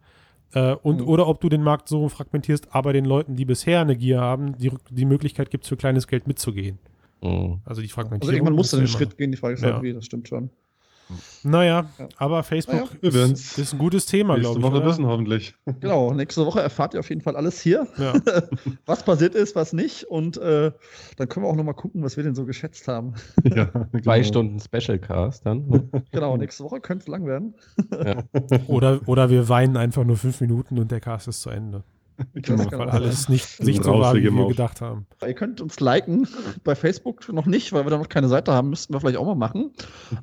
[0.53, 1.07] Äh, und, mhm.
[1.07, 4.57] Oder ob du den Markt so fragmentierst, aber den Leuten, die bisher eine Gear haben,
[4.57, 6.77] die, die Möglichkeit gibt, für kleines Geld mitzugehen.
[7.21, 7.59] Mhm.
[7.65, 8.29] Also die Fragmentierung.
[8.29, 10.51] Also irgendwann muss den Schritt gehen, die Frage ist halt, wie, das stimmt schon.
[11.43, 12.07] Naja, ja.
[12.17, 14.63] aber Facebook naja, ist, ist, ein gutes Thema, glaube ich.
[14.63, 15.55] Nächste Woche wissen hoffentlich.
[15.79, 18.13] Genau, nächste Woche erfahrt ihr auf jeden Fall alles hier, ja.
[18.85, 20.05] was passiert ist, was nicht.
[20.05, 20.71] Und äh,
[21.17, 23.13] dann können wir auch nochmal gucken, was wir denn so geschätzt haben.
[23.43, 24.03] Ja, genau.
[24.03, 25.89] Zwei Stunden Specialcast dann.
[26.11, 27.55] Genau, nächste Woche könnte es lang werden.
[27.91, 28.23] Ja.
[28.67, 31.83] Oder, oder wir weinen einfach nur fünf Minuten und der Cast ist zu Ende.
[32.33, 35.07] Genau, weil alles nicht, nicht so war, wie wir gedacht haben.
[35.25, 36.27] Ihr könnt uns liken,
[36.63, 39.25] bei Facebook noch nicht, weil wir da noch keine Seite haben, müssten wir vielleicht auch
[39.25, 39.71] mal machen.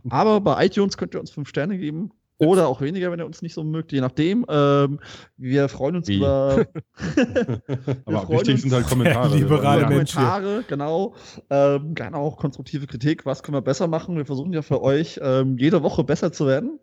[0.09, 2.13] Aber bei iTunes könnt ihr uns fünf Sterne geben.
[2.41, 4.47] Oder auch weniger, wenn ihr uns nicht so mögt, je nachdem.
[4.49, 4.99] Ähm,
[5.37, 6.17] wir freuen uns Wie?
[6.17, 6.65] über.
[8.07, 9.37] Aber wichtig sind halt Kommentare.
[9.37, 10.23] Liberale Menschen.
[10.23, 11.15] Kommentare, genau.
[11.51, 13.27] Ähm, gerne auch konstruktive Kritik.
[13.27, 14.17] Was können wir besser machen?
[14.17, 16.81] Wir versuchen ja für euch ähm, jede Woche besser zu werden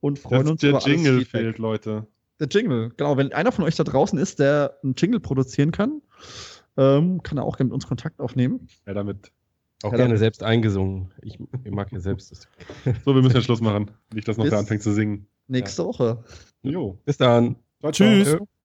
[0.00, 2.06] und freuen das uns der über Jingle alles fehlt, Leute.
[2.38, 3.16] Der Jingle, genau.
[3.16, 6.02] Wenn einer von euch da draußen ist, der einen Jingle produzieren kann,
[6.76, 8.68] ähm, kann er auch gerne mit uns Kontakt aufnehmen.
[8.86, 9.32] Ja, damit.
[9.82, 10.18] Auch ja, gerne damit.
[10.18, 11.12] selbst eingesungen.
[11.22, 12.30] Ich, ich mag ja selbst.
[12.30, 12.48] Das.
[13.04, 13.90] so, wir müssen ja Schluss machen.
[14.12, 15.26] Nicht, dass noch Bis wer anfängt zu singen.
[15.48, 15.88] Nächste ja.
[15.88, 16.24] Woche.
[16.62, 16.98] Jo.
[17.04, 17.56] Bis dann.
[17.80, 18.28] Ciao, Tschüss.
[18.28, 18.48] Ciao.